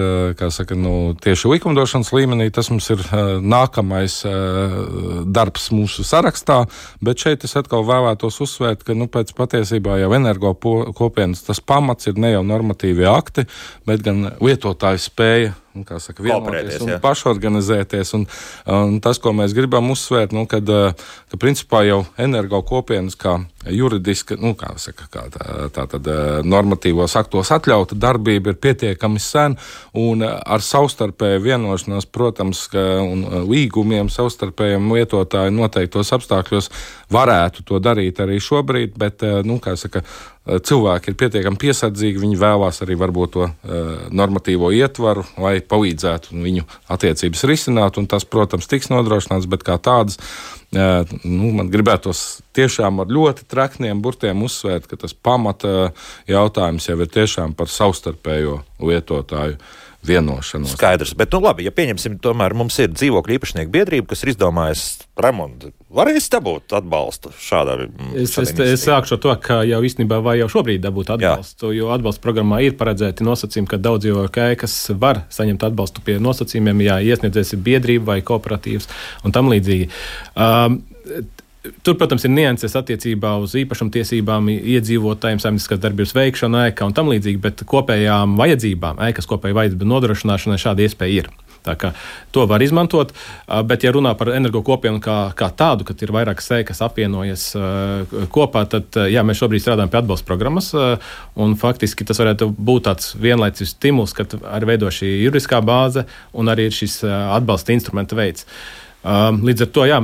[0.50, 2.50] saka, nu, tieši likumdošanas līmenī.
[2.54, 3.02] Tas mums ir
[3.42, 4.22] nākamais
[5.26, 6.64] darbs mūsu sarakstā,
[7.04, 10.54] bet šeit es atkal vēlētos uzsvērt, ka nu, pēc patiesībā jau energo
[10.96, 13.46] kopienas tas pamats ir ne jau normatīvie akti,
[13.88, 16.98] bet gan lietotāju spēja nu, saka, vienoties un jā.
[17.02, 18.12] pašorganizēties.
[18.18, 18.26] Un,
[18.70, 20.68] un tas, ko mēs gribam uzsvērt, nu, kad,
[21.30, 23.36] ka principā jau energo kopienas kā
[23.70, 26.10] juridiska, nu, kā saka, kā tā, tā tad
[26.46, 29.56] normatīvos aktos atļauta darbība ir pietiekami sen,
[29.98, 36.70] un ar savstarpēju vienošanos, protams, ka, un līgumiem savstarpējiem lietotāju noteiktos apstākļos
[37.14, 42.38] varētu to darīt arī šobrīd, bet, nu, kā saka, Eh, cilvēki ir pietiekami piesardzīgi, viņi
[42.40, 43.54] vēlās arī varbūt to uh,
[44.12, 50.18] normatīvo ietvaru, lai palīdzētu viņu attiecības risināt, un tas, protams, tiks nodrošināts, bet kā tādas,
[50.76, 55.94] uh, nu, man gribētos tiešām ar ļoti trakniem burtiem uzsvērt, ka tas pamata
[56.28, 59.56] jautājums jau ir tiešām par savstarpējo lietotāju
[60.06, 60.74] vienošanos.
[60.76, 65.06] Skaidrs, bet, nu, labi, ja pieņemsim, tomēr mums ir dzīvokļu īpašnieku biedrība, kas ir izdomājusi
[65.20, 65.72] remontu.
[65.94, 68.08] Varēs dabūt atbalstu šādā veidā.
[68.18, 71.78] Es, es, es sākšu ar to, ka jau īstenībā vai jau šobrīd dabūt atbalstu, Jā.
[71.78, 76.82] jo atbalsta programmā ir paredzēti nosacījumi, ka daudz dzīvokļu ēkas var saņemt atbalstu pie nosacījumiem,
[76.88, 78.90] ja iesniedzējs ir biedrība vai kooperatīvs
[79.24, 79.88] un tam līdzīgi.
[80.34, 80.82] Um,
[81.64, 87.40] Tur, protams, ir nianses attiecībā uz īpašumtiesībām, iedzīvotājiem, saimnieciskās darbības veikšanu, ēkā un tam līdzīgi,
[87.40, 91.32] bet kopējām vajadzībām, ēkas kopēju vajadzību nodrošināšanai šāda iespēja ir.
[92.36, 93.14] To var izmantot,
[93.64, 97.46] bet, ja runā par energo kopienu kā, kā tādu, kad ir vairākas sēklas, apvienojas
[98.34, 100.68] kopā, tad jā, mēs šobrīd strādājam pie atbalsta programmas.
[101.64, 106.04] Faktiski tas varētu būt tāds vienlaicīgs stimuls, kad arī veido šī juridiskā bāze
[106.36, 108.44] un arī šis atbalsta instrumenta veids.
[108.44, 109.98] Um, līdz ar to, jā,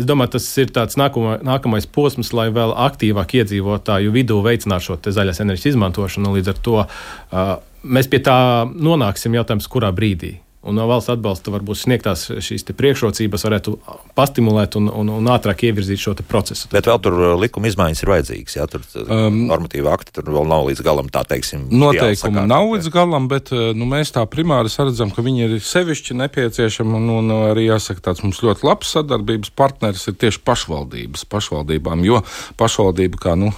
[0.00, 5.00] es domāju, tas ir tāds nākamo, nākamais posms, lai vēl aktīvāk iedzīvotāju vidū veicinātu šo
[5.12, 6.32] zaļās enerģijas izmantošanu.
[6.38, 7.50] Līdz ar to uh,
[7.84, 8.38] mēs pie tā
[8.72, 10.38] nonāksim jautājums, kurā brīdī.
[10.60, 13.72] Un no valsts atbalsta varbūt sniegtās šīs priekšrocības varētu
[14.12, 16.68] pastimulēt un, un, un ātrāk ievirzīt šo procesu.
[16.68, 18.56] Bet vēl tur uh, likuma izmaiņas ir vajadzīgas.
[18.58, 21.62] Jā, tur uh, um, normatīva akti tur vēl nav līdz galam, tā teiksim.
[21.72, 26.18] Noteikumi nav līdz galam, bet uh, nu, mēs tā primāri redzam, ka viņi ir sevišķi
[26.20, 26.92] nepieciešami.
[27.00, 32.04] Un, un arī jāsaka, tāds mums ļoti labs sadarbības partneris ir tieši pašvaldības, pašvaldībām.
[32.04, 32.20] Jo
[32.60, 33.48] pašvaldība kā, nu,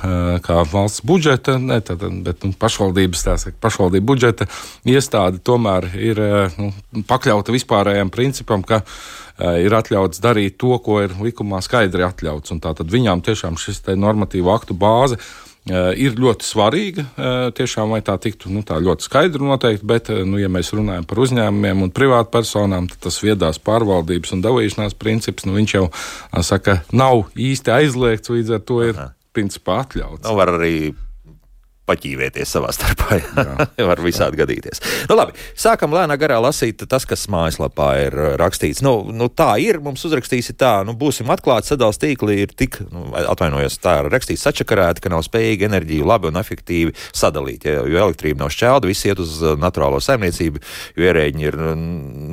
[0.47, 4.51] kā valsts budžeta, ne, tad, bet nu, pašvaldības, tā saka, pašvaldība budžeta
[4.87, 6.25] iestāde tomēr ir.
[6.63, 6.71] Nu,
[7.09, 12.53] pakļauta vispārējiem principam, ka uh, ir atļauts darīt to, ko ir likumā skaidri atļauts.
[12.63, 17.07] Tātad viņām tiešām šis normatīvu aktu bāze uh, ir ļoti svarīga.
[17.13, 21.09] Uh, tiešām, lai tā tiktu nu, tā ļoti skaidri noteikti, bet, nu, ja mēs runājam
[21.09, 25.89] par uzņēmumiem un privātpersonām, tad tas viedās pārvaldības un dalīšanās princips, nu, jau
[26.45, 29.15] saka, nav īsti aizliegts, līdz ar to ir Aha.
[29.33, 30.27] principā atļauts.
[30.29, 30.93] Nu, var arī
[31.89, 33.19] paķīvēties savā starpā.
[33.91, 34.83] var visādi gadīties.
[35.11, 38.83] Nu, labi, sākam lēnā garā lasīt tas, kas mājaslapā ir uh, rakstīts.
[38.85, 43.09] Nu, nu, tā ir, mums uzrakstīsi tā, nu, būsim atklāti, sadalījums tīkli ir tik, nu,
[43.19, 47.67] atvainojos, tā ir rakstīts sačakarēti, ka nav spējīgi enerģiju labi un efektīvi sadalīt.
[47.69, 50.63] Ja, jo elektrība nav šķelda, viss iet uz uh, naturālo saimniecību,
[50.97, 51.59] jo ierēģi ir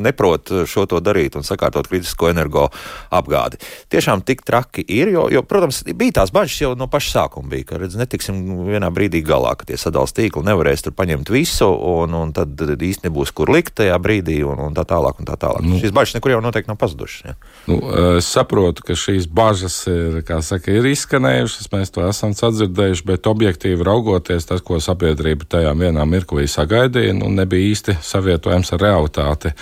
[0.06, 2.68] neprot šo to darīt un sakārtot kritisko energo
[3.16, 3.60] apgādi.
[3.92, 7.72] Tiešām tik traki ir, jo, jo protams, bija tās bažas jau no paša sākuma, bija,
[7.72, 11.68] ka redz, netiksim vienā brīdī galā tālāk, ka tie sadalījuma tīkli nevarēs tur paņemt visu,
[11.68, 15.20] un, un tad īsti nebūs kur likt tajā brīdī, un, un tā tālāk.
[15.20, 15.64] Un tā tālāk.
[15.66, 17.26] Nu, Šīs bažas nekur jau noteikti nav pazudušas.
[17.26, 17.36] Ja?
[17.68, 17.80] Nu,
[18.20, 23.86] es saprotu, ka šīs bažas ir, saka, ir izskanējušas, mēs to esam sadzirdējuši, bet objektīvi
[23.86, 29.54] raugoties, tas, ko sabiedrība tajā vienā mirklī sagaidīja, nu, nebija īsti savietojams ar realitāti.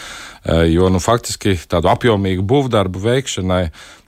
[0.71, 3.63] Jo nu, faktiski tādu apjomīgu būvdarbu veikšanai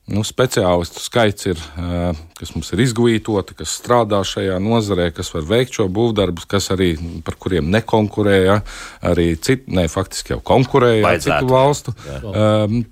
[0.09, 1.61] nu, speciālistu skaits ir,
[2.37, 6.91] kas mums ir izglītoti, kas strādā šajā nozarē, kas var veikt šo būvdarbus, kas arī
[7.25, 8.59] par kuriem nekonkurēja,
[9.11, 11.95] arī citu, ne, faktiski jau konkurēja ar citu valstu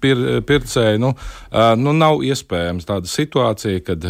[0.03, 1.01] pir, pircēju.
[1.03, 1.13] Nu,
[1.81, 4.05] nu, nav iespējams tāda situācija, kad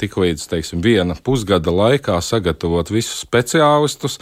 [0.00, 4.18] tik līdz teiksim, viena pusgada laikā sagatavot visus speciālistus,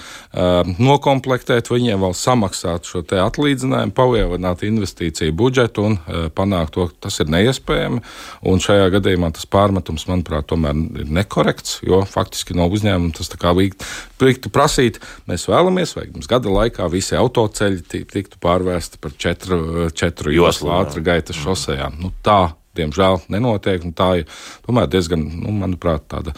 [0.78, 5.98] nokomplektēt viņiem, vēl samaksāt šo atlīdzinājumu, palielināt investīciju budžetu un
[6.36, 8.02] panākt to, tas ir neiespējami.
[8.50, 13.40] Un šajā gadījumā tas pārmetums, manuprāt, tomēr ir nekorekts, jo faktiski no uzņēmuma tas tā
[13.40, 15.00] kā liktu prasīt,
[15.30, 21.02] mēs vēlamies, lai mums gada laikā visi autoceļi tiktu pārvērsti par četru, četru joslu ātrā
[21.12, 21.98] gaita šosejām.
[22.02, 23.86] Nu, tā diemžēl nenotiek.
[23.96, 26.34] Tā ir tomēr diezgan, nu, manuprāt, tāda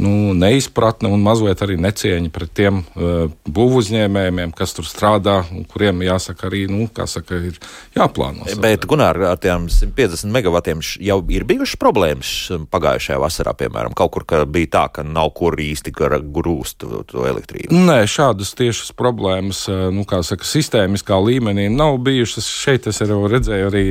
[0.00, 6.02] nu, neizpratne un mazliet arī necieņa pret tiem uh, būvuzņēmējiem, kas tur strādā un kuriem
[6.06, 7.58] jāsaka arī, nu, kā saka, ir
[7.96, 8.48] jāplāno.
[8.62, 12.32] Bet, Gunār, ar tiem 150 megavatiem jau ir bijušas problēmas
[12.72, 17.74] pagājušajā vasarā, piemēram, kaut kur bija tā, ka nav kur īsti grūst to, to elektrību.
[17.74, 22.48] Nē, šādas tiešas problēmas, nu, kā saka, sistēmiskā līmenī nav bijušas.
[22.60, 23.84] Šeit es jau redzēju arī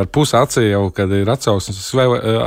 [0.00, 1.80] ar pusi acī jau, kad ir atsaucas,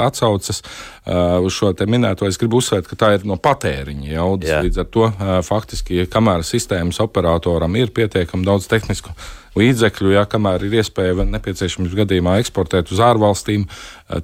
[0.02, 0.62] atsaucas
[1.08, 2.28] uz šo te minēto.
[2.28, 4.52] Es gribu uzsvērt, ka tā ir no patēriņa jaudas.
[4.52, 4.62] Jā.
[4.66, 5.10] Līdz ar to
[5.48, 9.14] faktiski, kamēr sistēmas operatoram ir pietiekami daudz tehnisku
[9.58, 13.66] līdzekļu, ja kamēr ir iespēja nepieciešams gadījumā eksportēt uz ārvalstīm,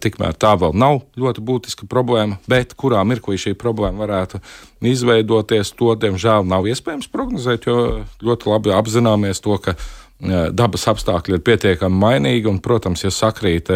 [0.04, 2.38] tikmēr tā vēl nav ļoti būtiska problēma.
[2.50, 4.44] Bet kurā mirklī šī problēma varētu
[4.94, 9.78] izveidoties, to diemžēl nav iespējams prognozēt, jo ļoti labi apzināmies to, ka
[10.54, 13.72] dabas apstākļi ir pietiekami mainīgi un, protams, ja sakrīt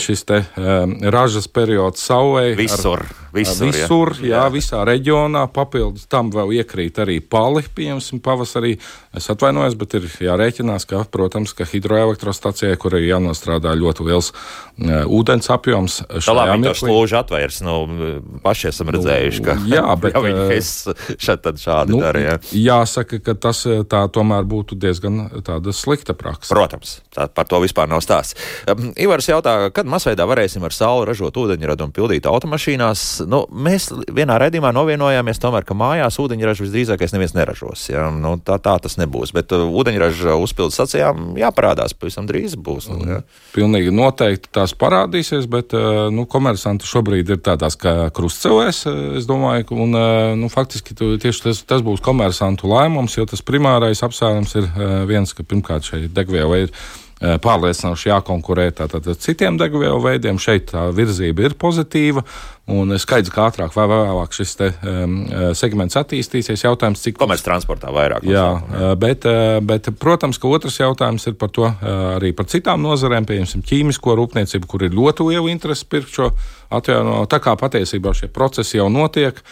[0.00, 2.54] šis te, um, ražas periods saulē.
[2.58, 4.36] Visur, ar, visur, visur jā.
[4.36, 5.46] jā, visā reģionā.
[5.54, 8.76] Papildus tam vēl iekrīt arī pali, piemēram, pavasarī.
[9.14, 15.04] Es atvainojos, bet ir jārēķinās, ka, protams, ka hidroelektrostacijai, kur ir jānostrādā ļoti liels uh,
[15.06, 16.88] ūdens apjoms, šajā mirklī.
[16.88, 17.76] Slūži atvairs, nu,
[18.44, 22.22] paši esam nu, redzējuši, ka jā, bet, viņi šad tad šādi nu, dara.
[22.24, 22.36] Jā.
[22.64, 26.52] Jāsaka, ka tas tā tomēr būtu diezgan tāda slikta praksa.
[26.54, 28.38] Protams, tā, par to vispār nav stāsts.
[28.70, 33.23] Um, Ivars jautā, kad masveidā varēsim ar sauli ražot ūdeņradu un pildīt automašīnās.
[33.30, 37.86] Nu, mēs vienā redzījumā novienojāmies, tomēr, ka mājās ūdeņražu visdrīzākais neviens neražos.
[37.90, 38.06] Ja?
[38.14, 39.34] Nu, tā, tā tas nebūs.
[39.36, 42.88] Bet uh, ūdeņraža uzpildes sacījām jāparādās, pavisam drīz būs.
[42.92, 43.20] Nu, ja?
[43.54, 49.28] Pilnīgi noteikti tās parādīsies, bet uh, nu, komersanti šobrīd ir tādās kā krustcelēs, uh, es
[49.30, 49.96] domāju, un
[50.38, 54.68] nu, faktiski tieši tas, tas būs komersantu lēmums, jo tas primārais apsvērums ir
[55.08, 56.72] viens, ka pirmkārt šeit degviela ir
[57.44, 60.40] pārliecinoši jākonkurē tātad citiem degvielu veidiem.
[60.40, 62.24] Šeit tā virzība ir pozitīva.
[62.64, 65.18] Un skaidrs, ka ātrāk vai vēlāk šis te, um,
[65.56, 66.62] segments attīstīsies.
[66.64, 68.24] Jautājums, cik komerciālā transportā vairāk.
[68.24, 68.92] Jā, jā.
[69.00, 69.26] Bet,
[69.68, 74.70] bet, protams, ka otrs jautājums ir par to arī par citām nozarēm, piemēram, ķīmisko rūpniecību,
[74.70, 76.30] kur ir ļoti liela interese pirkt šo
[76.72, 77.28] atjaunojumu.
[77.28, 79.44] Tā kā patiesībā šie procesi jau notiek,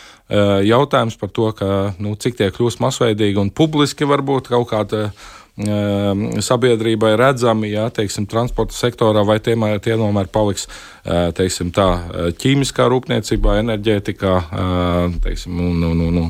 [0.64, 1.68] jautājums par to, ka,
[2.00, 8.24] nu, cik tie kļūst masveidīgi un publiski varbūt kaut kāda Ehm, sabiedrībai redzami, ja teiksim,
[8.26, 9.52] transporta sektorā, vai tie,
[9.84, 10.68] tie tomēr paliks
[11.02, 16.28] Eh, teiksim, tā, eh, ķīmiskā rūpniecībā, enerģētikā eh, teiksim, un, un, un, un,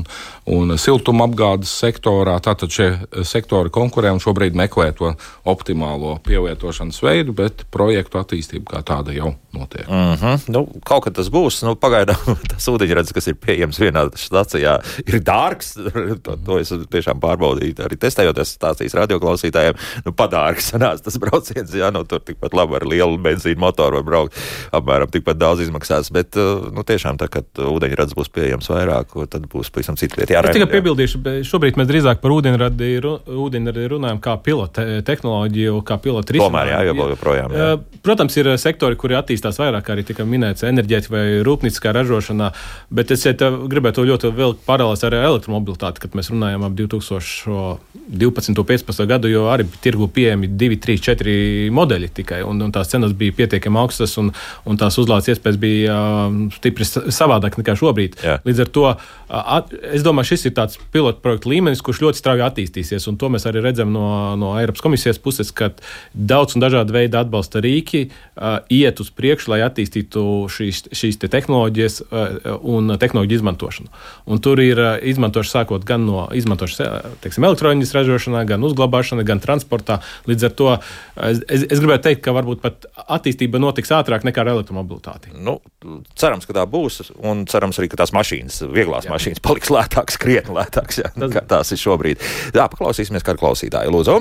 [0.49, 2.39] un siltumapgādes sektorā.
[2.41, 2.87] Tātad šie
[3.21, 5.11] sektori konkurē un šobrīd meklē to
[5.45, 9.85] optimālo pielietošanas veidu, bet projektu attīstība kā tāda jau notiek.
[9.85, 10.49] Mm -hmm.
[10.55, 11.61] nu, kaut kad tas būs.
[11.67, 12.17] Nu, pagaidām
[12.51, 15.77] tas ūdeņrads, kas ir pieejams vienā stācijā, ir dārgs.
[16.25, 19.79] to, to es tiešām pārbaudīju, arī testējoties stācijas radioklausītājiem.
[20.05, 24.07] Nu, padārgs sanāca tas brauciens, jā, nu, tur tikpat labi ar lielu benzīnu motoru var
[24.07, 24.39] braukt
[24.73, 26.11] apmēram tikpat daudz izmaksās.
[26.13, 30.35] Bet uh, nu, tiešām, tā, kad ūdeņrads būs pieejams vairāk, tad būs pavisam cita lieta.
[30.35, 32.91] Jā, es tikai piebildīšu, bet šobrīd mēs drīzāk par ūdeņradi,
[33.43, 36.53] ūdeņradi runājam kā pilota tehnoloģiju, kā pilota risinājumu.
[36.53, 37.57] Tomēr, jā, jau joprojām.
[37.57, 37.69] Jā.
[38.03, 42.49] Protams, ir sektori, kuri attīstās vairāk, arī tika minēts enerģētika vai rūpnieciskā ražošanā,
[42.93, 48.51] bet es ja gribētu ļoti vēl paralēlās ar elektromobilitāti, kad mēs runājam ap 2012.
[48.51, 49.02] un 2015.
[49.05, 49.13] 2018.
[49.13, 51.35] gadu, jo arī tirgu pieejami 2, 3, 4
[51.73, 54.31] modeļi tikai, un, un tās cenas bija pietiekami augstas, un,
[54.69, 58.17] un tās uzlādes iespējas bija uh, stipri savādāk nekā šobrīd.
[58.23, 58.39] Jā.
[58.47, 62.45] Līdz ar to uh, es domāju, šis ir tāds pilotu projektu līmenis, kurš ļoti strauji
[62.47, 64.07] attīstīsies, un to mēs arī redzam no,
[64.39, 65.71] no Eiropas komisijas puses, ka
[66.13, 71.31] daudz un dažādi veidi atbalsta rīki uh, iet uz priekšu, lai attīstītu šīs, šīs te
[71.33, 73.93] tehnoloģijas uh, un tehnoloģiju izmantošanu.
[74.29, 78.92] Un tur ir uh, izmantošana sākot gan no izmantošanas teiksim, elektronikas ražošanā, gan uzglabāšanā,
[79.27, 79.99] gan transportā.
[80.29, 82.87] Līdz ar to es, es, es gribētu teikt, ka varbūt pat
[83.17, 85.33] attīstība notiks ātrāk nekā ar elektromobilitāti.
[85.33, 85.57] Nu,
[86.19, 89.13] cerams, ka tā būs, un cerams arī, ka tās mašīnas, vieglās jā.
[89.13, 91.33] mašīnas, paliks lētākas, krietni lētākas, jā, Tas...
[91.35, 92.23] kā tās ir šobrīd.
[92.55, 93.93] Jā, paklausīsimies, kā klausītāji.
[93.93, 94.19] Lūdzu!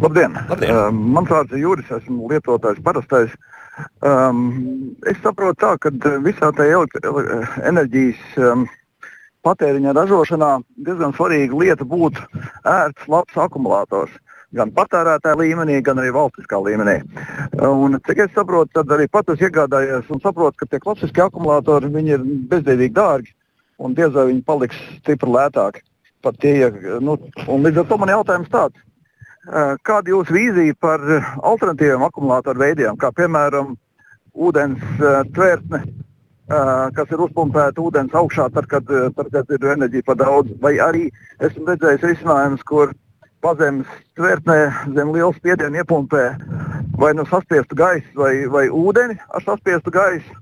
[0.00, 0.36] Labdien!
[0.48, 0.72] Labdien.
[0.72, 3.34] Uh, mans vārds ir Juris, esmu lietotājs parastais.
[4.04, 6.82] Um, es saprotu, tā, ka visā tajā
[7.68, 8.66] enerģijas um,
[9.46, 10.50] patēriņa ražošanā
[10.86, 12.22] diezgan svarīga lieta būtu
[12.68, 14.14] ērts, labs akumulators.
[14.52, 16.98] Gan patērētāja līmenī, gan arī valstiskā līmenī.
[17.64, 22.20] Un, cik es saprotu, tad arī pats iegādājies un saprotu, ka tie klasiskie akumulatori ir
[22.50, 23.32] bezdevīgi dārgi
[23.82, 25.82] un diez vai viņi paliks stipri lētāki.
[26.38, 26.54] Tie,
[27.02, 27.16] nu,
[27.48, 28.78] līdz ar to man jautājums tāds.
[29.82, 31.02] Kāda ir jūsu vīzija par
[31.42, 33.72] alternatīviem akumulātoru veidiem, kā piemēram
[34.32, 34.84] ūdens
[35.34, 35.82] tvērtne,
[36.96, 40.52] kas ir uzpumpēta ūdens augšā, tad, kad, tad, kad ir enerģija par daudz.
[40.60, 41.08] Vai arī
[41.40, 42.92] esmu redzējis risinājumus, kur
[43.42, 43.88] pazemes
[44.18, 44.58] tvērtnē
[44.94, 46.26] zem liela spiediena iepumpē
[47.02, 50.41] vai nu saspiestu gaisu vai, vai ūdeni ar saspiestu gaisu.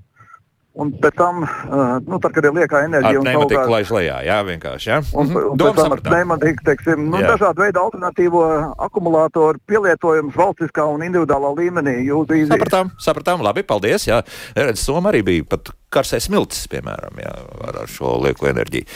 [0.79, 4.19] Un pēc tam, uh, nu, tad, kad ir liekā enerģija, jau tādā veidā laiž lejā,
[4.23, 4.87] jā, vienkārši.
[4.87, 4.99] Jā.
[5.19, 8.43] Un, un, un pēc tam nematīk, teiksim, nu, dažādu veidu alternatīvo
[8.87, 11.97] akumulātoru pielietojums valstiskā un individuālā līmenī.
[12.47, 14.07] Sapratām, sapratām, labi, paldies.
[14.07, 14.21] Jā,
[14.55, 17.35] redz, Soma arī bija pat karsais miltis, piemēram, jā,
[17.67, 18.87] ar, ar šo lieko enerģiju.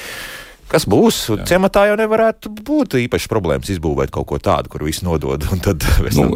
[0.72, 1.18] Kas būs?
[1.30, 1.45] Jā.
[1.51, 5.45] Ciematā jau nevarētu būt īpaši problēmas izbūvēt kaut ko tādu, kur viss nodod.
[6.16, 6.30] Nu,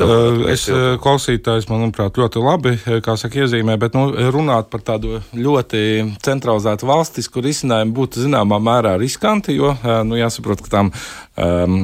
[0.52, 0.66] es
[1.02, 5.82] klausītājs, manuprāt, ļoti labi saka, iezīmē, bet nu, runāt par tādu ļoti
[6.26, 9.72] centralizētu valstisku risinājumu būtu zināmā mērā riskanti, jo
[10.08, 11.78] nu, jāsaprot, ka tām um,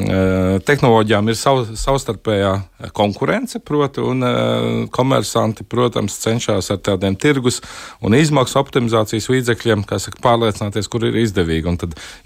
[0.65, 2.53] tehnoloģijām ir sav, savstarpējā
[2.97, 7.61] konkurence, proti, un uh, komersanti, protams, cenšas ar tādiem tirgus
[8.03, 11.71] un izmaksu optimizācijas līdzekļiem, kā saka, pārliecināties, kur ir izdevīgi.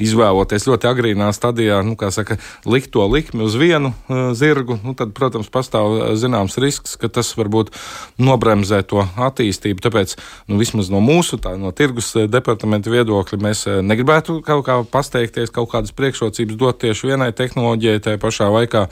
[0.10, 4.96] Izvēloties ļoti agrīnā stadijā, nu, kā saka, likt to likmi uz vienu uh, zirgu, nu,
[4.98, 7.72] tad, protams, pastāv uh, zināms risks, ka tas varbūt
[8.20, 9.84] nobremzē to attīstību.
[9.86, 10.16] Tāpēc,
[10.50, 14.80] nu, vismaz no mūsu, tā, no tirgus uh, departamenta viedokļa, mēs uh, negribētu kaut kā
[14.90, 18.02] pasteikties, kaut kādas priekšrocības dot tieši vienai tehnoloģijai.
[18.06, 18.86] Tā pašā laikā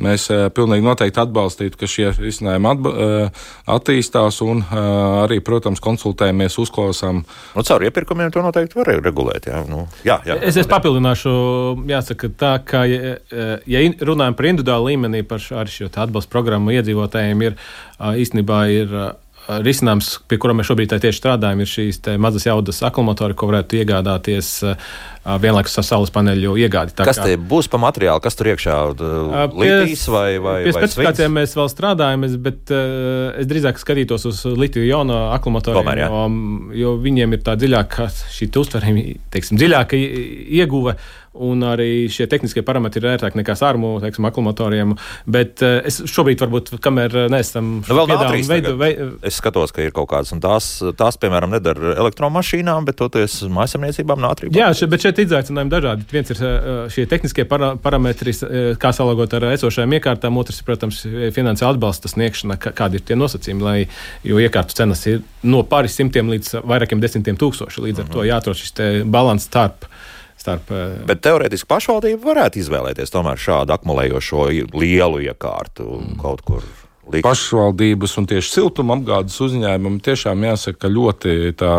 [0.00, 2.92] mēs pilnīgi noteikti atbalstītu, ka šie risinājumi atba,
[3.70, 7.22] attīstās un arī, protams, konsultējamies, uzklausām.
[7.54, 9.48] Nu, caur iepirkumiem to noteikti var regulēt.
[9.50, 10.38] Jā, nu, jā, jā.
[10.42, 11.32] Es, es papildināšu,
[11.90, 13.16] jāsaka, tā, ka, ja,
[13.68, 15.60] ja runājam par individuālu līmenī, par šo
[15.90, 17.58] atbalstu programmu iedzīvotājiem, ir
[18.24, 18.96] īstenībā ir
[19.64, 24.50] risinājums, pie kura mēs šobrīd tieši strādājam, ir šīs mazas jaudas akumulatori, ko varētu iegādāties
[25.40, 26.94] vienlaikus ar saules paneļu iegādi.
[26.96, 28.76] Tā kas kā, būs pa materiālu, kas tur iekšā
[29.52, 34.44] litīs vai, vai, pie vai specifikācijām mēs vēl strādājam, bet uh, es drīzāk skatītos uz
[34.48, 36.08] litiju jonu akumulatoriem, jā.
[36.08, 36.22] jo,
[36.82, 40.98] jo viņiem ir tā dziļāka, šī uztverība, teiksim, dziļāka ieguve.
[41.34, 44.94] Un arī šie tehniskie parametri ir ērtāki nekā sārmu akumulatoriem.
[45.26, 49.08] Bet uh, es šobrīd, varbūt, kamēr neesam nu, piedāvājumi veidu, veidu.
[49.26, 50.68] Es skatos, ka ir kaut kādas, un tās,
[50.98, 54.54] tās piemēram, nedara elektromašīnām, bet toties mājasemniecībām nātrībā.
[54.60, 56.06] Jā, šeit, bet šeit izaicinājumi dažādi.
[56.12, 56.42] Viens ir
[56.94, 58.36] šie tehniskie para, parametri,
[58.80, 61.02] kā salāgot ar esošajām iekārtām, otrs protams,
[61.34, 63.76] finansiāla atbalsta sniegšana, kādi ir tie nosacījumi, lai,
[64.26, 67.84] jo iekārtu cenas ir no pāris simtiem līdz vairākiem desmitiem tūkstoši.
[67.88, 68.12] Līdz ar uh -huh.
[68.12, 68.28] to mhm.
[68.30, 69.88] jāatrod šis balans starp
[70.44, 70.72] starp.
[71.08, 76.18] Bet teorētiski pašvaldība varētu izvēlēties tomēr šādu akumulējošo lielu iekārtu mm.
[76.20, 76.66] kaut kur
[77.10, 77.24] likt.
[77.24, 81.72] Pašvaldības un tieši siltuma apgādes uzņēmumi tiešām jāsaka ļoti, tā,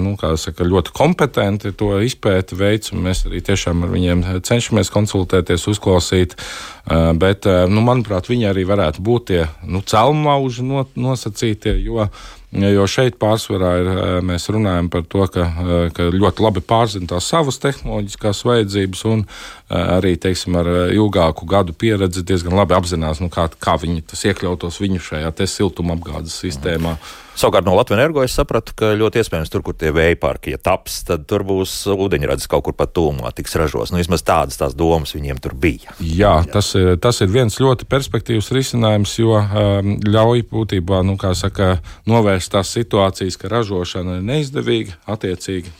[0.00, 2.58] nu, saka, ļoti kompetenti to izpēti
[2.94, 6.36] un mēs arī tiešām ar viņiem cenšamies konsultēties, uzklausīt.
[7.20, 12.08] Bet, nu, manuprāt, viņi arī varētu būt tie nu, celmauži nosacītie, jo
[12.50, 13.88] Jo šeit pārsvarā ir,
[14.26, 15.44] mēs runājam par to, ka,
[15.94, 19.22] ka ļoti labi pārzina tās savas tehnoloģiskās vajadzības un
[19.70, 24.80] arī teiksim, ar ilgāku gadu pieredzi diezgan labi apzinās, nu, kā, kā viņi tas iekļautos
[24.82, 26.98] viņu šajā siltumapgādes sistēmā.
[26.98, 27.29] Mm.
[27.38, 30.60] Savukārt no Latvijas energo es sapratu, ka ļoti iespējams tur, kur tie vēja parki, ja
[30.60, 33.92] taps, tad tur būs ūdeņradis kaut kur pat tūmā tiks ražos.
[33.92, 35.94] Nu, vismaz tādas tās domas viņiem tur bija.
[36.00, 36.52] Jā, Jā.
[36.52, 41.72] Tas, ir, tas ir viens ļoti perspektīvs risinājums, jo um, ļauj būtībā, nu, saka,
[42.10, 45.72] novērst tās situācijas, ka ražošana ir neizdevīga, attiecīgi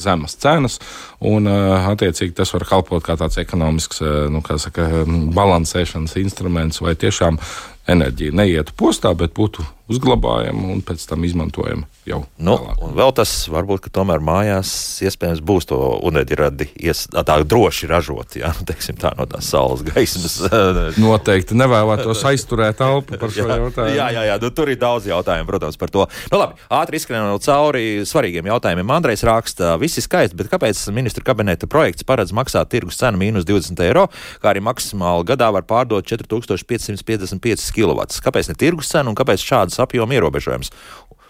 [0.00, 0.78] zemas cenas,
[1.20, 5.04] un uh, attiecīgi tas var kalpot kā tāds ekonomisks, uh, nu, kā saka,
[5.36, 7.40] balansēšanas instruments vai tiešām
[7.88, 12.20] enerģija neietu postā, bet būtu uzglabājama un pēc tam izmantojama jau.
[12.40, 14.70] Nu, un vēl tas varbūt, ka tomēr mājās
[15.04, 15.78] iespējams būs to
[16.08, 16.68] uneģiradi
[17.16, 20.38] tā droši ražot, jā, nu, teiksim tā no tās saules gaismas.
[21.02, 23.96] Noteikti nevēlētos aizturēt elpu par šo jā, jautājumu.
[23.96, 26.06] Jā, jā, jā, nu, tur ir daudz jautājumu, protams, par to.
[26.32, 28.94] Nu, labi, ātri izskrējot cauri svarīgiem jautājumiem.
[28.98, 33.84] Andrejs raksta, visi skaisti, bet kāpēc ministra kabineta projekts paredz maksāt tirgus cenu mīnus 20
[33.86, 34.06] eiro,
[34.42, 38.08] kā arī maksimāli gadā var pārdot 4555 kW?
[38.24, 40.72] Kāpēc ne tirgus cena un kāpēc šādas apjoma ierobežojums.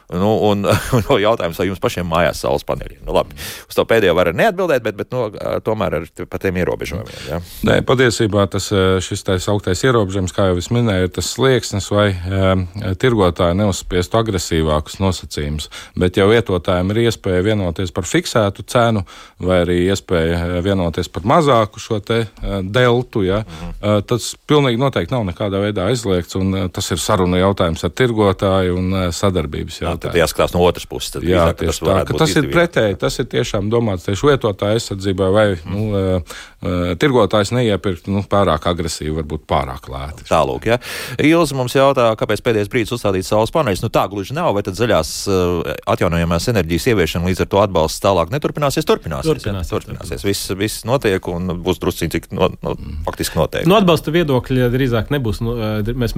[0.08, 0.64] Nu, un,
[1.12, 3.02] un jautājums, vai jums pašiem mājās saules paneļi?
[3.04, 3.36] Nu, labi,
[3.68, 6.06] uz to pēdējo var neatbildēt, bet, bet no, nu, tomēr ar
[6.40, 7.18] tiem ierobežojumiem.
[7.28, 7.40] Ja?
[7.68, 8.70] Nē, patiesībā tas
[9.04, 14.16] šis tā sauktais ierobežojums, kā jau es minēju, ir tas slieksnis, vai e, tirgotāji neuzspiestu
[14.22, 15.68] agresīvākus nosacījumus.
[16.00, 19.04] Bet jau lietotājiem ir iespēja vienoties par fiksētu cenu,
[19.44, 22.22] vai arī iespēja vienoties par mazāku šo te
[22.64, 23.26] deltu.
[23.28, 23.42] Ja?
[23.44, 24.00] Mhm.
[24.08, 29.00] Tas pilnīgi noteikti nav nekādā veidā aizliegts, un tas ir saruna jautājums ar tirgotāju un
[29.12, 31.12] sadarbības jautājumu tad jāskatās no otras puses.
[31.14, 32.98] Tad Jā, drīzāk, tas, tā, tas ir pretēji.
[33.00, 35.72] Tas ir tiešām domāts tieši lietotāja aizsardzībai, vai mm.
[35.72, 40.28] nu, uh, tirgotājs neiepirkt nu, pārāk agresīvi, varbūt pārāk lēti.
[40.28, 40.80] Tālūk, ja.
[41.22, 43.84] Ilza mums jautā, kāpēc pēdējais brīdis uzstādīt saules paneļus.
[43.86, 48.04] Nu, tā gluži nav, vai tad zaļās uh, atjaunojamās enerģijas ieviešana līdz ar to atbalsts
[48.04, 48.86] tālāk neturpināsies?
[48.88, 49.32] Turpināsies.
[49.32, 49.72] Turpināsies.
[49.72, 49.78] Ja?
[49.78, 50.24] turpināsies.
[50.26, 52.74] Viss, viss notiek un būs drusciņi, cik no, no,
[53.06, 53.70] faktiski noteikti.
[53.70, 55.42] No atbalsta viedokļa drīzāk nebūs.
[55.44, 55.54] Nu,
[55.98, 56.16] mēs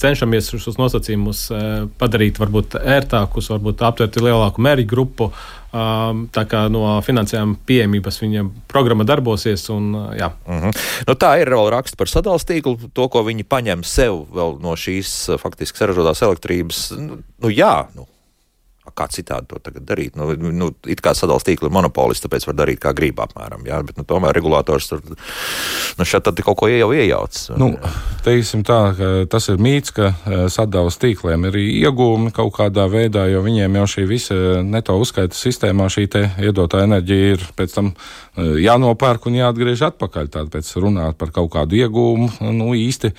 [0.00, 1.46] cenšamies šos nosacījumus
[2.00, 5.30] padarīt varbūt ērtāk vairākus, varbūt aptverti lielāku mērķu grupu.
[5.70, 9.68] Um, tā kā no finansējuma pieejamības viņa programma darbosies.
[9.70, 10.32] Un, uh, jā.
[10.46, 10.72] mm -hmm.
[11.06, 15.38] nu, tā ir vēl raksta par sadalījuma tīklu, to, ko viņi paņem sev no šīs
[15.38, 16.90] faktiski saražotās elektrības.
[16.98, 18.06] Nu, nu, jā, nu,
[18.96, 20.16] kā citādi to tagad darīt.
[20.18, 23.64] Nu, nu, it kā sadalījuma tīkla ir monopolists, tāpēc var darīt kā grib apmēram.
[23.68, 26.06] Jā, bet nu, tomēr regulators tur nu,
[26.44, 27.40] kaut ko jau iejauc.
[27.60, 27.72] Nu,
[28.26, 28.80] teiksim tā,
[29.30, 33.86] tas ir mīts, ka e, sadalījuma tīkliem ir iegūmi kaut kādā veidā, jo viņiem jau
[33.94, 34.36] šī visa
[34.66, 36.08] neto uzskaita sistēmā šī
[36.42, 40.30] iedotā enerģija ir pēc tam e, jānopērk un jāatgriež atpakaļ.
[40.34, 43.14] Tāpēc runāt par kaut kādu iegūmu nu, īsti e,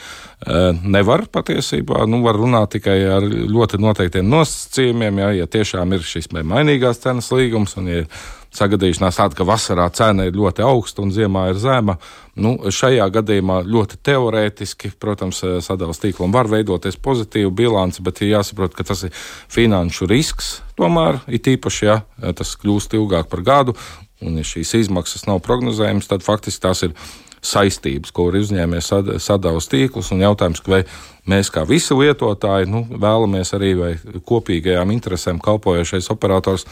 [0.82, 2.06] nevar patiesībā.
[2.10, 5.22] Nu, var runāt tikai ar ļoti noteiktiem nosacījumiem.
[5.24, 8.08] Jā, ja tiešām ir šis mainīgās cenas līgums un ir
[8.52, 11.96] sagadīšanās tāda, ka vasarā cena ir ļoti augsta un ziemā ir zema.
[12.36, 18.76] Nu, šajā gadījumā ļoti teorētiski, protams, sadalījuma tīklam var veidoties pozitīva bilance, bet ir jāsaprot,
[18.76, 19.16] ka tas ir
[19.52, 20.54] finanšu risks.
[20.80, 22.02] Tomēr, it īpaši, ja
[22.36, 23.78] tas kļūst ilgāk par gadu,
[24.22, 26.96] un ja šīs izmaksas nav prognozējamas, tad faktiski tās ir
[27.42, 28.92] saistības, ko ir uzņēmies
[29.24, 30.12] sadalījuma tīklus.
[30.14, 30.84] Un jautājums, vai
[31.30, 33.92] mēs kā visi lietotāji nu, vēlamies arī vai
[34.26, 36.66] kopīgajām interesēm kalpojošais operators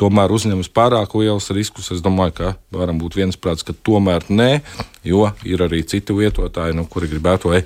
[0.00, 1.92] tomēr uzņemas pārāk lielus riskus.
[1.94, 4.60] Es domāju, ka varam būt viensprāts, ka tomēr nē,
[5.06, 7.62] jo ir arī citi lietotāji, nu, kuri gribētu, lai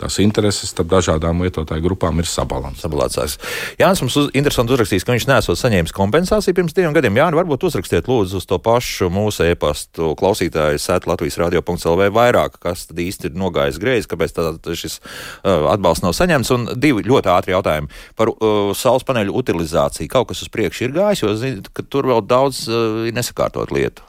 [0.00, 3.36] tās intereses starp dažādām lietotāju grupām ir sabalansētas.
[3.80, 7.18] Jānis mums uz, interesanti uzrakstīs, ka viņš nesot saņēmis kompensāciju pirms diviem gadiem.
[7.20, 12.86] Jā, varbūt uzrakstiet lūdzu uz to pašu mūsu e-pastu klausītāju sēt Latvijas radio.lv vairāk, kas
[12.90, 16.52] tad īsti ir nogājis greizi, kāpēc tā, šis uh, atbalsts nav saņemts.
[16.56, 20.10] Un divi ļoti ātri jautājumi par uh, saules paneļu utilizāciju.
[20.12, 24.06] Kaut kas uz priekšu ir gājis, jo zinu, ka tur vēl daudz uh, nesakārtot lietu.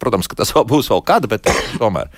[0.00, 2.08] Protams, ka tas vēl būs vēl kad, bet tomēr.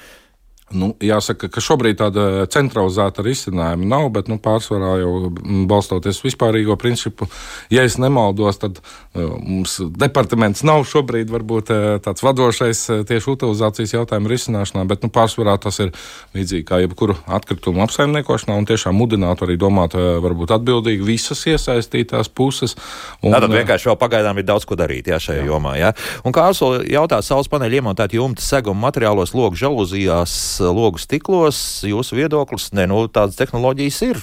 [0.69, 5.31] Nu, jāsaka, ka šobrīd tāda centralizēta risinājuma nav, bet nu, pārsvarā jau
[5.69, 7.29] balstoties vispārīgo principu,
[7.73, 13.33] ja es nemaldos, tad uh, mums departaments nav šobrīd varbūt uh, tāds vadošais uh, tieši
[13.33, 15.95] utilizācijas jautājumu risināšanā, bet nu, pārsvarā tas ir
[16.37, 22.77] līdzīgi kā jebkuru atkritumu apsaimniekošanā un tiešām mudinātu arī domāt varbūt atbildīgi visas iesaistītās puses.
[23.23, 25.49] Un, Tātad vienkārši vēl pagaidām ir daudz ko darīt jā, šajā jā.
[25.49, 25.79] jomā.
[25.81, 25.95] Jā.
[26.29, 32.19] Un kā Arso jautā, saules paneļi iemontēti jumta seguma materiālos, logu žaluzijās logu stiklos, jūsu
[32.19, 34.23] viedoklis, ne, nu, tādas tehnoloģijas ir.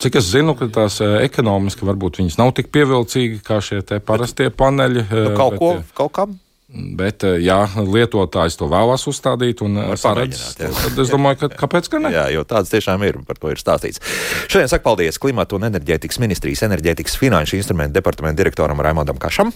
[0.00, 4.48] Cik es zinu, ka tās eh, ekonomiski varbūt viņas nav tik pievilcīgi kā šie parastie
[4.50, 5.04] paneļi.
[5.10, 5.72] Nu, kaut, bet, ko,
[6.02, 6.38] kaut kam?
[6.70, 11.88] Bet, eh, ja lietotājs to vēlas uzstādīt un eh, paredz, tad es domāju, ka kāpēc
[11.90, 12.12] gan ne?
[12.14, 13.98] Jā, jo tāds tiešām ir, par to ir stāstīts.
[14.46, 19.50] Šodien saku paldies Klimata un enerģētikas ministrijas enerģētikas finanšu instrumentu departamentu direktoram Raimondam Kašam,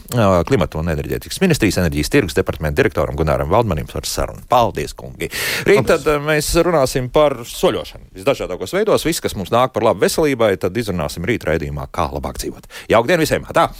[0.48, 4.42] Klimata un enerģētikas ministrijas enerģijas tirgus departamentu direktoram Gunāram Valdmanim par sarunu.
[4.50, 5.30] Paldies, kungi!
[5.70, 8.10] Rīt tad mēs runāsim par soļošanu.
[8.18, 12.42] Visdažādākos veidos, viss, kas mums nāk par labu veselībai, tad izrunāsim rīt raidījumā, kā labāk
[12.42, 12.72] dzīvot.
[12.90, 13.46] Jauktdien visiem!
[13.54, 13.70] Tā!